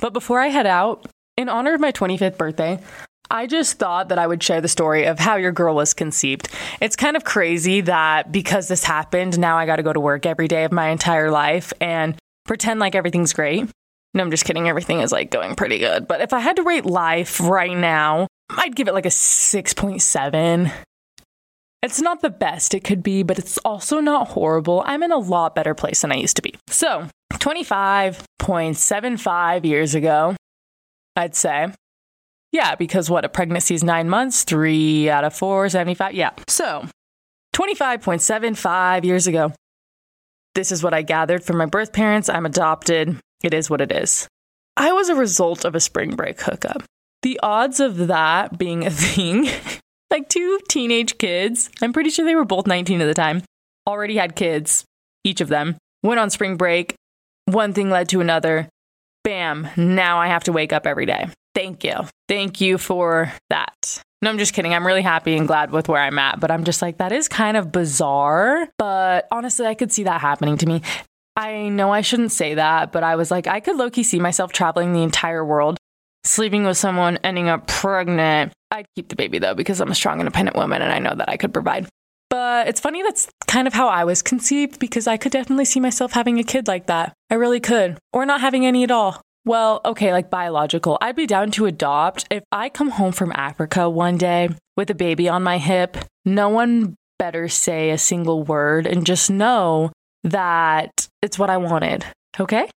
But 0.00 0.14
before 0.14 0.40
I 0.40 0.48
head 0.48 0.66
out, 0.66 1.06
in 1.36 1.48
honor 1.48 1.74
of 1.74 1.80
my 1.80 1.92
25th 1.92 2.38
birthday, 2.38 2.78
I 3.30 3.46
just 3.46 3.78
thought 3.78 4.10
that 4.10 4.18
I 4.18 4.26
would 4.26 4.42
share 4.42 4.60
the 4.60 4.68
story 4.68 5.04
of 5.04 5.18
how 5.18 5.36
your 5.36 5.52
girl 5.52 5.74
was 5.74 5.94
conceived. 5.94 6.48
It's 6.80 6.96
kind 6.96 7.16
of 7.16 7.24
crazy 7.24 7.80
that 7.82 8.30
because 8.30 8.68
this 8.68 8.84
happened, 8.84 9.38
now 9.38 9.56
I 9.56 9.66
got 9.66 9.76
to 9.76 9.82
go 9.82 9.92
to 9.92 10.00
work 10.00 10.26
every 10.26 10.48
day 10.48 10.64
of 10.64 10.72
my 10.72 10.88
entire 10.88 11.30
life 11.30 11.72
and 11.80 12.16
pretend 12.44 12.80
like 12.80 12.94
everything's 12.94 13.32
great. 13.32 13.68
No, 14.12 14.22
I'm 14.22 14.30
just 14.30 14.44
kidding. 14.44 14.68
Everything 14.68 15.00
is 15.00 15.10
like 15.10 15.30
going 15.30 15.56
pretty 15.56 15.78
good. 15.78 16.06
But 16.06 16.20
if 16.20 16.32
I 16.32 16.40
had 16.40 16.56
to 16.56 16.62
rate 16.62 16.86
life 16.86 17.40
right 17.40 17.76
now, 17.76 18.28
I'd 18.50 18.76
give 18.76 18.88
it 18.88 18.94
like 18.94 19.06
a 19.06 19.10
6.7. 19.10 20.72
It's 21.82 22.00
not 22.00 22.22
the 22.22 22.30
best 22.30 22.74
it 22.74 22.84
could 22.84 23.02
be, 23.02 23.22
but 23.22 23.38
it's 23.38 23.58
also 23.58 24.00
not 24.00 24.28
horrible. 24.28 24.82
I'm 24.86 25.02
in 25.02 25.12
a 25.12 25.18
lot 25.18 25.54
better 25.54 25.74
place 25.74 26.00
than 26.02 26.12
I 26.12 26.16
used 26.16 26.36
to 26.36 26.42
be. 26.42 26.54
So, 26.68 27.08
25.75 27.32 29.64
years 29.64 29.94
ago, 29.94 30.36
I'd 31.16 31.34
say. 31.34 31.72
Yeah, 32.54 32.76
because 32.76 33.10
what? 33.10 33.24
A 33.24 33.28
pregnancy 33.28 33.74
is 33.74 33.82
nine 33.82 34.08
months, 34.08 34.44
three 34.44 35.10
out 35.10 35.24
of 35.24 35.34
four, 35.34 35.68
75. 35.68 36.14
Yeah. 36.14 36.30
So, 36.46 36.86
25.75 37.56 39.04
years 39.04 39.26
ago, 39.26 39.52
this 40.54 40.70
is 40.70 40.80
what 40.80 40.94
I 40.94 41.02
gathered 41.02 41.42
from 41.42 41.56
my 41.56 41.66
birth 41.66 41.92
parents. 41.92 42.28
I'm 42.28 42.46
adopted. 42.46 43.18
It 43.42 43.54
is 43.54 43.68
what 43.68 43.80
it 43.80 43.90
is. 43.90 44.28
I 44.76 44.92
was 44.92 45.08
a 45.08 45.16
result 45.16 45.64
of 45.64 45.74
a 45.74 45.80
spring 45.80 46.14
break 46.14 46.40
hookup. 46.40 46.84
The 47.22 47.40
odds 47.42 47.80
of 47.80 48.06
that 48.06 48.56
being 48.56 48.86
a 48.86 48.90
thing 49.04 49.48
like 50.12 50.28
two 50.28 50.60
teenage 50.68 51.18
kids. 51.18 51.70
I'm 51.82 51.92
pretty 51.92 52.10
sure 52.10 52.24
they 52.24 52.36
were 52.36 52.44
both 52.44 52.68
19 52.68 53.00
at 53.00 53.06
the 53.06 53.14
time. 53.14 53.42
Already 53.84 54.14
had 54.14 54.36
kids, 54.36 54.84
each 55.24 55.40
of 55.40 55.48
them. 55.48 55.76
Went 56.04 56.20
on 56.20 56.30
spring 56.30 56.56
break. 56.56 56.94
One 57.46 57.72
thing 57.72 57.90
led 57.90 58.10
to 58.10 58.20
another. 58.20 58.68
Bam, 59.24 59.70
now 59.76 60.20
I 60.20 60.28
have 60.28 60.44
to 60.44 60.52
wake 60.52 60.72
up 60.72 60.86
every 60.86 61.06
day. 61.06 61.30
Thank 61.54 61.84
you. 61.84 61.94
Thank 62.28 62.60
you 62.60 62.78
for 62.78 63.32
that. 63.50 64.02
No, 64.22 64.30
I'm 64.30 64.38
just 64.38 64.54
kidding. 64.54 64.74
I'm 64.74 64.86
really 64.86 65.02
happy 65.02 65.36
and 65.36 65.46
glad 65.46 65.70
with 65.70 65.88
where 65.88 66.00
I'm 66.00 66.18
at, 66.18 66.40
but 66.40 66.50
I'm 66.50 66.64
just 66.64 66.82
like, 66.82 66.98
that 66.98 67.12
is 67.12 67.28
kind 67.28 67.56
of 67.56 67.70
bizarre. 67.70 68.68
But 68.78 69.28
honestly, 69.30 69.66
I 69.66 69.74
could 69.74 69.92
see 69.92 70.04
that 70.04 70.20
happening 70.20 70.56
to 70.58 70.66
me. 70.66 70.82
I 71.36 71.68
know 71.68 71.92
I 71.92 72.00
shouldn't 72.00 72.32
say 72.32 72.54
that, 72.54 72.92
but 72.92 73.02
I 73.02 73.16
was 73.16 73.30
like, 73.30 73.46
I 73.46 73.60
could 73.60 73.76
low 73.76 73.90
key 73.90 74.02
see 74.02 74.20
myself 74.20 74.52
traveling 74.52 74.92
the 74.92 75.02
entire 75.02 75.44
world, 75.44 75.78
sleeping 76.24 76.64
with 76.64 76.76
someone, 76.76 77.18
ending 77.18 77.48
up 77.48 77.66
pregnant, 77.66 78.52
I'd 78.74 78.86
keep 78.96 79.08
the 79.08 79.16
baby 79.16 79.38
though 79.38 79.54
because 79.54 79.80
I'm 79.80 79.90
a 79.90 79.94
strong, 79.94 80.18
independent 80.18 80.56
woman 80.56 80.82
and 80.82 80.92
I 80.92 80.98
know 80.98 81.14
that 81.14 81.28
I 81.28 81.36
could 81.36 81.52
provide. 81.52 81.86
But 82.28 82.66
it's 82.66 82.80
funny 82.80 83.02
that's 83.02 83.28
kind 83.46 83.68
of 83.68 83.74
how 83.74 83.88
I 83.88 84.04
was 84.04 84.20
conceived 84.20 84.80
because 84.80 85.06
I 85.06 85.16
could 85.16 85.30
definitely 85.30 85.64
see 85.64 85.78
myself 85.78 86.12
having 86.12 86.40
a 86.40 86.42
kid 86.42 86.66
like 86.66 86.86
that. 86.86 87.14
I 87.30 87.34
really 87.34 87.60
could. 87.60 87.98
Or 88.12 88.26
not 88.26 88.40
having 88.40 88.66
any 88.66 88.82
at 88.82 88.90
all. 88.90 89.20
Well, 89.46 89.82
okay, 89.84 90.12
like 90.12 90.30
biological. 90.30 90.96
I'd 91.02 91.16
be 91.16 91.26
down 91.26 91.50
to 91.52 91.66
adopt. 91.66 92.26
If 92.30 92.44
I 92.50 92.70
come 92.70 92.90
home 92.90 93.12
from 93.12 93.32
Africa 93.34 93.90
one 93.90 94.16
day 94.16 94.48
with 94.76 94.88
a 94.88 94.94
baby 94.94 95.28
on 95.28 95.42
my 95.42 95.58
hip, 95.58 95.98
no 96.24 96.48
one 96.48 96.96
better 97.18 97.48
say 97.48 97.90
a 97.90 97.98
single 97.98 98.42
word 98.42 98.86
and 98.86 99.04
just 99.04 99.30
know 99.30 99.92
that 100.22 101.08
it's 101.20 101.38
what 101.38 101.50
I 101.50 101.58
wanted. 101.58 102.06
Okay? 102.40 102.70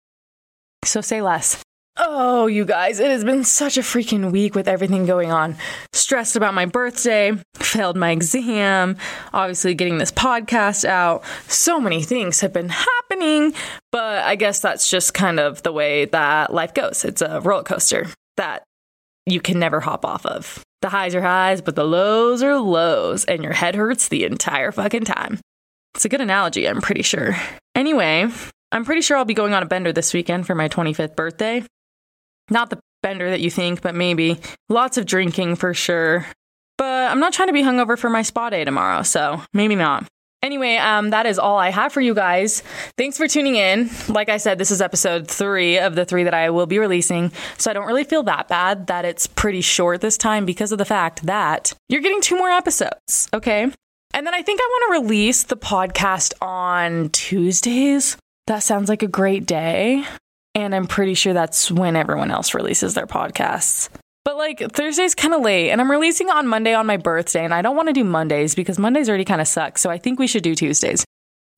So 0.83 0.99
say 0.99 1.21
less. 1.21 1.63
Oh, 1.99 2.45
you 2.45 2.63
guys, 2.63 2.99
it 2.99 3.09
has 3.09 3.23
been 3.23 3.43
such 3.43 3.77
a 3.77 3.81
freaking 3.81 4.31
week 4.31 4.53
with 4.53 4.67
everything 4.67 5.07
going 5.07 5.31
on. 5.31 5.55
Stressed 5.93 6.35
about 6.35 6.53
my 6.53 6.65
birthday, 6.65 7.31
failed 7.55 7.97
my 7.97 8.11
exam, 8.11 8.97
obviously 9.33 9.73
getting 9.73 9.97
this 9.97 10.11
podcast 10.11 10.85
out. 10.85 11.23
So 11.47 11.79
many 11.79 12.03
things 12.03 12.41
have 12.41 12.53
been 12.53 12.69
happening, 12.69 13.53
but 13.91 14.23
I 14.23 14.35
guess 14.35 14.59
that's 14.59 14.91
just 14.91 15.15
kind 15.15 15.39
of 15.39 15.63
the 15.63 15.71
way 15.71 16.05
that 16.05 16.53
life 16.53 16.75
goes. 16.75 17.03
It's 17.03 17.23
a 17.23 17.41
roller 17.41 17.63
coaster 17.63 18.05
that 18.35 18.61
you 19.25 19.41
can 19.41 19.57
never 19.57 19.79
hop 19.79 20.05
off 20.05 20.23
of. 20.25 20.63
The 20.83 20.89
highs 20.89 21.15
are 21.15 21.21
highs, 21.21 21.61
but 21.61 21.75
the 21.75 21.83
lows 21.83 22.43
are 22.43 22.57
lows, 22.57 23.25
and 23.25 23.43
your 23.43 23.53
head 23.53 23.73
hurts 23.73 24.07
the 24.07 24.23
entire 24.23 24.71
fucking 24.71 25.05
time. 25.05 25.39
It's 25.95 26.05
a 26.05 26.09
good 26.09 26.21
analogy, 26.21 26.69
I'm 26.69 26.79
pretty 26.79 27.01
sure. 27.01 27.35
Anyway, 27.73 28.27
I'm 28.71 28.85
pretty 28.85 29.01
sure 29.01 29.17
I'll 29.17 29.25
be 29.25 29.33
going 29.33 29.53
on 29.53 29.63
a 29.63 29.67
bender 29.67 29.91
this 29.91 30.13
weekend 30.13 30.45
for 30.45 30.53
my 30.53 30.69
25th 30.69 31.15
birthday. 31.15 31.63
Not 32.49 32.69
the 32.69 32.79
bender 33.03 33.29
that 33.29 33.41
you 33.41 33.49
think, 33.49 33.81
but 33.81 33.95
maybe. 33.95 34.39
Lots 34.69 34.97
of 34.97 35.05
drinking 35.05 35.55
for 35.55 35.73
sure. 35.73 36.25
But 36.77 37.11
I'm 37.11 37.19
not 37.19 37.33
trying 37.33 37.47
to 37.47 37.53
be 37.53 37.63
hungover 37.63 37.97
for 37.97 38.09
my 38.09 38.21
spa 38.21 38.49
day 38.49 38.63
tomorrow, 38.63 39.01
so 39.01 39.41
maybe 39.53 39.75
not. 39.75 40.05
Anyway, 40.43 40.75
um, 40.75 41.09
that 41.09 41.25
is 41.25 41.39
all 41.39 41.57
I 41.57 41.71
have 41.71 41.91
for 41.91 41.99
you 41.99 42.13
guys. 42.13 42.61
Thanks 42.95 43.17
for 43.17 43.27
tuning 43.27 43.55
in. 43.55 43.89
Like 44.07 44.29
I 44.29 44.37
said, 44.37 44.59
this 44.59 44.69
is 44.69 44.81
episode 44.81 45.27
three 45.27 45.79
of 45.79 45.95
the 45.95 46.05
three 46.05 46.23
that 46.23 46.35
I 46.35 46.51
will 46.51 46.67
be 46.67 46.77
releasing. 46.77 47.31
So 47.57 47.71
I 47.71 47.73
don't 47.73 47.87
really 47.87 48.03
feel 48.03 48.21
that 48.23 48.47
bad 48.47 48.87
that 48.87 49.03
it's 49.03 49.25
pretty 49.25 49.61
short 49.61 50.01
this 50.01 50.15
time 50.15 50.45
because 50.45 50.71
of 50.71 50.77
the 50.77 50.85
fact 50.85 51.25
that 51.25 51.73
you're 51.89 52.01
getting 52.01 52.21
two 52.21 52.37
more 52.37 52.49
episodes. 52.49 53.27
Okay. 53.33 53.63
And 54.13 54.27
then 54.27 54.33
I 54.33 54.41
think 54.43 54.59
I 54.61 54.67
want 54.69 54.93
to 54.93 55.01
release 55.01 55.43
the 55.43 55.57
podcast 55.57 56.33
on 56.39 57.09
Tuesdays. 57.09 58.15
That 58.45 58.59
sounds 58.59 58.89
like 58.89 59.03
a 59.03 59.07
great 59.07 59.45
day. 59.47 60.05
And 60.57 60.73
I'm 60.73 60.87
pretty 60.87 61.13
sure 61.13 61.33
that's 61.33 61.69
when 61.69 61.95
everyone 61.95 62.31
else 62.31 62.55
releases 62.55 62.95
their 62.95 63.05
podcasts. 63.05 63.89
But 64.25 64.37
like 64.37 64.59
Thursday's 64.73 65.13
kind 65.13 65.35
of 65.35 65.41
late, 65.41 65.69
and 65.69 65.79
I'm 65.79 65.91
releasing 65.91 66.31
on 66.31 66.47
Monday 66.47 66.73
on 66.73 66.87
my 66.87 66.97
birthday, 66.97 67.45
and 67.45 67.53
I 67.53 67.61
don't 67.61 67.75
want 67.75 67.89
to 67.89 67.93
do 67.93 68.03
Mondays 68.03 68.55
because 68.55 68.79
Mondays 68.79 69.07
already 69.07 69.23
kind 69.23 69.39
of 69.39 69.47
suck. 69.47 69.77
So 69.77 69.91
I 69.91 69.99
think 69.99 70.17
we 70.17 70.25
should 70.25 70.41
do 70.41 70.55
Tuesdays. 70.55 71.05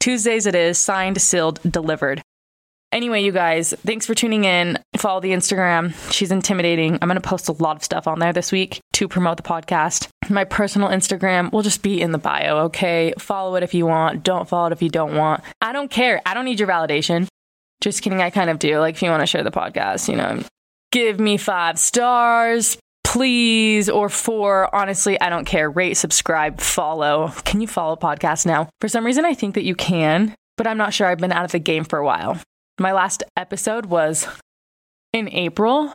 Tuesdays 0.01 0.45
it 0.45 0.53
is, 0.53 0.77
signed, 0.77 1.21
sealed, 1.21 1.62
delivered. 1.63 2.21
Anyway, 2.91 3.23
you 3.23 3.31
guys, 3.31 3.73
thanks 3.85 4.05
for 4.05 4.13
tuning 4.13 4.43
in. 4.43 4.77
Follow 4.97 5.21
the 5.21 5.31
Instagram. 5.31 5.93
She's 6.12 6.31
intimidating. 6.31 6.99
I'm 7.01 7.07
going 7.07 7.21
to 7.21 7.27
post 7.27 7.47
a 7.47 7.53
lot 7.53 7.77
of 7.77 7.83
stuff 7.85 8.05
on 8.05 8.19
there 8.19 8.33
this 8.33 8.51
week 8.51 8.81
to 8.93 9.07
promote 9.07 9.38
the 9.38 9.43
podcast. 9.43 10.09
My 10.29 10.43
personal 10.43 10.89
Instagram 10.89 11.53
will 11.53 11.62
just 11.62 11.83
be 11.83 12.01
in 12.01 12.12
the 12.12 12.17
bio, 12.17 12.65
okay? 12.65 13.13
Follow 13.17 13.55
it 13.55 13.63
if 13.63 13.73
you 13.73 13.85
want. 13.85 14.23
Don't 14.23 14.49
follow 14.49 14.67
it 14.67 14.73
if 14.73 14.81
you 14.81 14.89
don't 14.89 15.15
want. 15.15 15.41
I 15.62 15.71
don't 15.71 15.89
care. 15.89 16.21
I 16.25 16.33
don't 16.33 16.43
need 16.43 16.59
your 16.59 16.67
validation. 16.67 17.27
Just 17.81 18.01
kidding, 18.01 18.21
I 18.21 18.29
kind 18.29 18.49
of 18.49 18.59
do. 18.59 18.79
Like, 18.79 18.95
if 18.95 19.01
you 19.01 19.09
want 19.09 19.21
to 19.21 19.27
share 19.27 19.43
the 19.43 19.51
podcast, 19.51 20.09
you 20.09 20.15
know, 20.15 20.43
give 20.91 21.19
me 21.19 21.37
five 21.37 21.79
stars, 21.79 22.77
please, 23.03 23.89
or 23.89 24.09
four. 24.09 24.73
Honestly, 24.75 25.19
I 25.19 25.29
don't 25.29 25.45
care. 25.45 25.69
Rate, 25.69 25.95
subscribe, 25.95 26.59
follow. 26.59 27.31
Can 27.45 27.61
you 27.61 27.67
follow 27.67 27.95
podcast 27.95 28.45
now? 28.45 28.69
For 28.81 28.87
some 28.87 29.05
reason, 29.05 29.25
I 29.25 29.33
think 29.33 29.55
that 29.55 29.63
you 29.63 29.75
can, 29.75 30.35
but 30.57 30.67
I'm 30.67 30.77
not 30.77 30.93
sure. 30.93 31.07
I've 31.07 31.19
been 31.19 31.31
out 31.31 31.45
of 31.45 31.51
the 31.51 31.59
game 31.59 31.85
for 31.85 31.99
a 31.99 32.05
while. 32.05 32.37
My 32.79 32.91
last 32.91 33.23
episode 33.37 33.85
was 33.85 34.27
in 35.13 35.29
April 35.29 35.93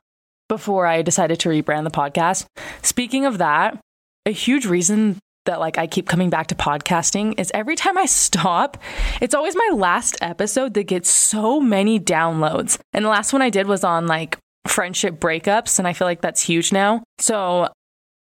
before 0.48 0.86
I 0.86 1.02
decided 1.02 1.38
to 1.40 1.48
rebrand 1.48 1.84
the 1.84 1.90
podcast. 1.90 2.46
Speaking 2.82 3.26
of 3.26 3.38
that, 3.38 3.78
a 4.26 4.30
huge 4.30 4.66
reason 4.66 5.18
that 5.44 5.60
like 5.60 5.78
I 5.78 5.86
keep 5.86 6.08
coming 6.08 6.30
back 6.30 6.48
to 6.48 6.54
podcasting 6.54 7.38
is 7.38 7.50
every 7.54 7.76
time 7.76 7.96
I 7.98 8.06
stop, 8.06 8.78
it's 9.20 9.34
always 9.34 9.56
my 9.56 9.70
last 9.74 10.16
episode 10.20 10.74
that 10.74 10.84
gets 10.84 11.10
so 11.10 11.60
many 11.60 12.00
downloads. 12.00 12.78
And 12.92 13.04
the 13.04 13.10
last 13.10 13.32
one 13.32 13.42
I 13.42 13.50
did 13.50 13.66
was 13.66 13.84
on 13.84 14.06
like 14.06 14.38
friendship 14.66 15.20
breakups 15.20 15.78
and 15.78 15.86
I 15.86 15.92
feel 15.92 16.06
like 16.06 16.20
that's 16.20 16.42
huge 16.42 16.72
now. 16.72 17.02
So 17.18 17.68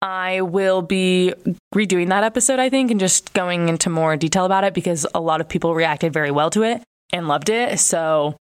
I 0.01 0.41
will 0.41 0.83
be 0.83 1.33
redoing 1.75 2.09
that 2.09 2.25
episode 2.25 2.59
I 2.59 2.69
think 2.69 2.91
and 2.91 2.99
just 2.99 3.33
going 3.35 3.69
into 3.69 3.89
more 3.89 4.17
detail 4.17 4.45
about 4.45 4.65
it 4.65 4.75
because 4.75 5.07
a 5.15 5.21
lot 5.21 5.41
of 5.41 5.49
people 5.49 5.75
reacted 5.75 6.13
very 6.13 6.31
well 6.31 6.51
to 6.51 6.63
it 6.63 6.83
and 7.13 7.29
loved 7.29 7.49
it. 7.49 7.79
So 7.79 8.37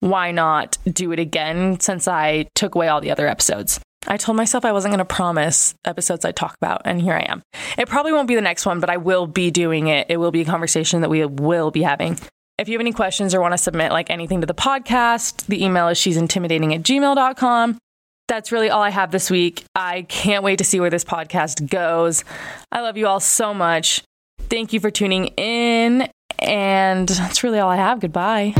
why 0.00 0.30
not 0.30 0.78
do 0.84 1.12
it 1.12 1.18
again 1.18 1.80
since 1.80 2.06
I 2.08 2.46
took 2.54 2.74
away 2.74 2.88
all 2.88 3.00
the 3.00 3.10
other 3.10 3.26
episodes? 3.26 3.80
I 4.06 4.16
told 4.16 4.36
myself 4.36 4.64
I 4.64 4.72
wasn't 4.72 4.92
going 4.92 4.98
to 4.98 5.04
promise 5.04 5.74
episodes 5.84 6.24
I'd 6.24 6.36
talk 6.36 6.56
about, 6.60 6.82
and 6.84 7.00
here 7.00 7.14
I 7.14 7.20
am. 7.20 7.42
It 7.78 7.88
probably 7.88 8.12
won't 8.12 8.28
be 8.28 8.34
the 8.34 8.40
next 8.40 8.66
one, 8.66 8.80
but 8.80 8.90
I 8.90 8.96
will 8.96 9.26
be 9.26 9.50
doing 9.50 9.86
it. 9.86 10.06
It 10.10 10.16
will 10.16 10.32
be 10.32 10.40
a 10.40 10.44
conversation 10.44 11.00
that 11.02 11.10
we 11.10 11.24
will 11.24 11.70
be 11.70 11.82
having. 11.82 12.18
If 12.58 12.68
you 12.68 12.74
have 12.74 12.80
any 12.80 12.92
questions 12.92 13.34
or 13.34 13.40
want 13.40 13.52
to 13.52 13.58
submit 13.58 13.92
like 13.92 14.10
anything 14.10 14.40
to 14.40 14.46
the 14.46 14.54
podcast, 14.54 15.46
the 15.46 15.64
email 15.64 15.88
is 15.88 15.98
she's 15.98 16.16
intimidating 16.16 16.74
at 16.74 16.82
gmail.com. 16.82 17.78
That's 18.28 18.52
really 18.52 18.70
all 18.70 18.82
I 18.82 18.90
have 18.90 19.10
this 19.10 19.30
week. 19.30 19.64
I 19.74 20.02
can't 20.02 20.44
wait 20.44 20.58
to 20.58 20.64
see 20.64 20.80
where 20.80 20.90
this 20.90 21.04
podcast 21.04 21.68
goes. 21.68 22.24
I 22.70 22.80
love 22.80 22.96
you 22.96 23.06
all 23.06 23.20
so 23.20 23.52
much. 23.52 24.02
Thank 24.48 24.72
you 24.72 24.80
for 24.80 24.90
tuning 24.90 25.26
in. 25.36 26.08
And 26.38 27.08
that's 27.08 27.42
really 27.42 27.58
all 27.58 27.70
I 27.70 27.76
have. 27.76 28.00
Goodbye. 28.00 28.54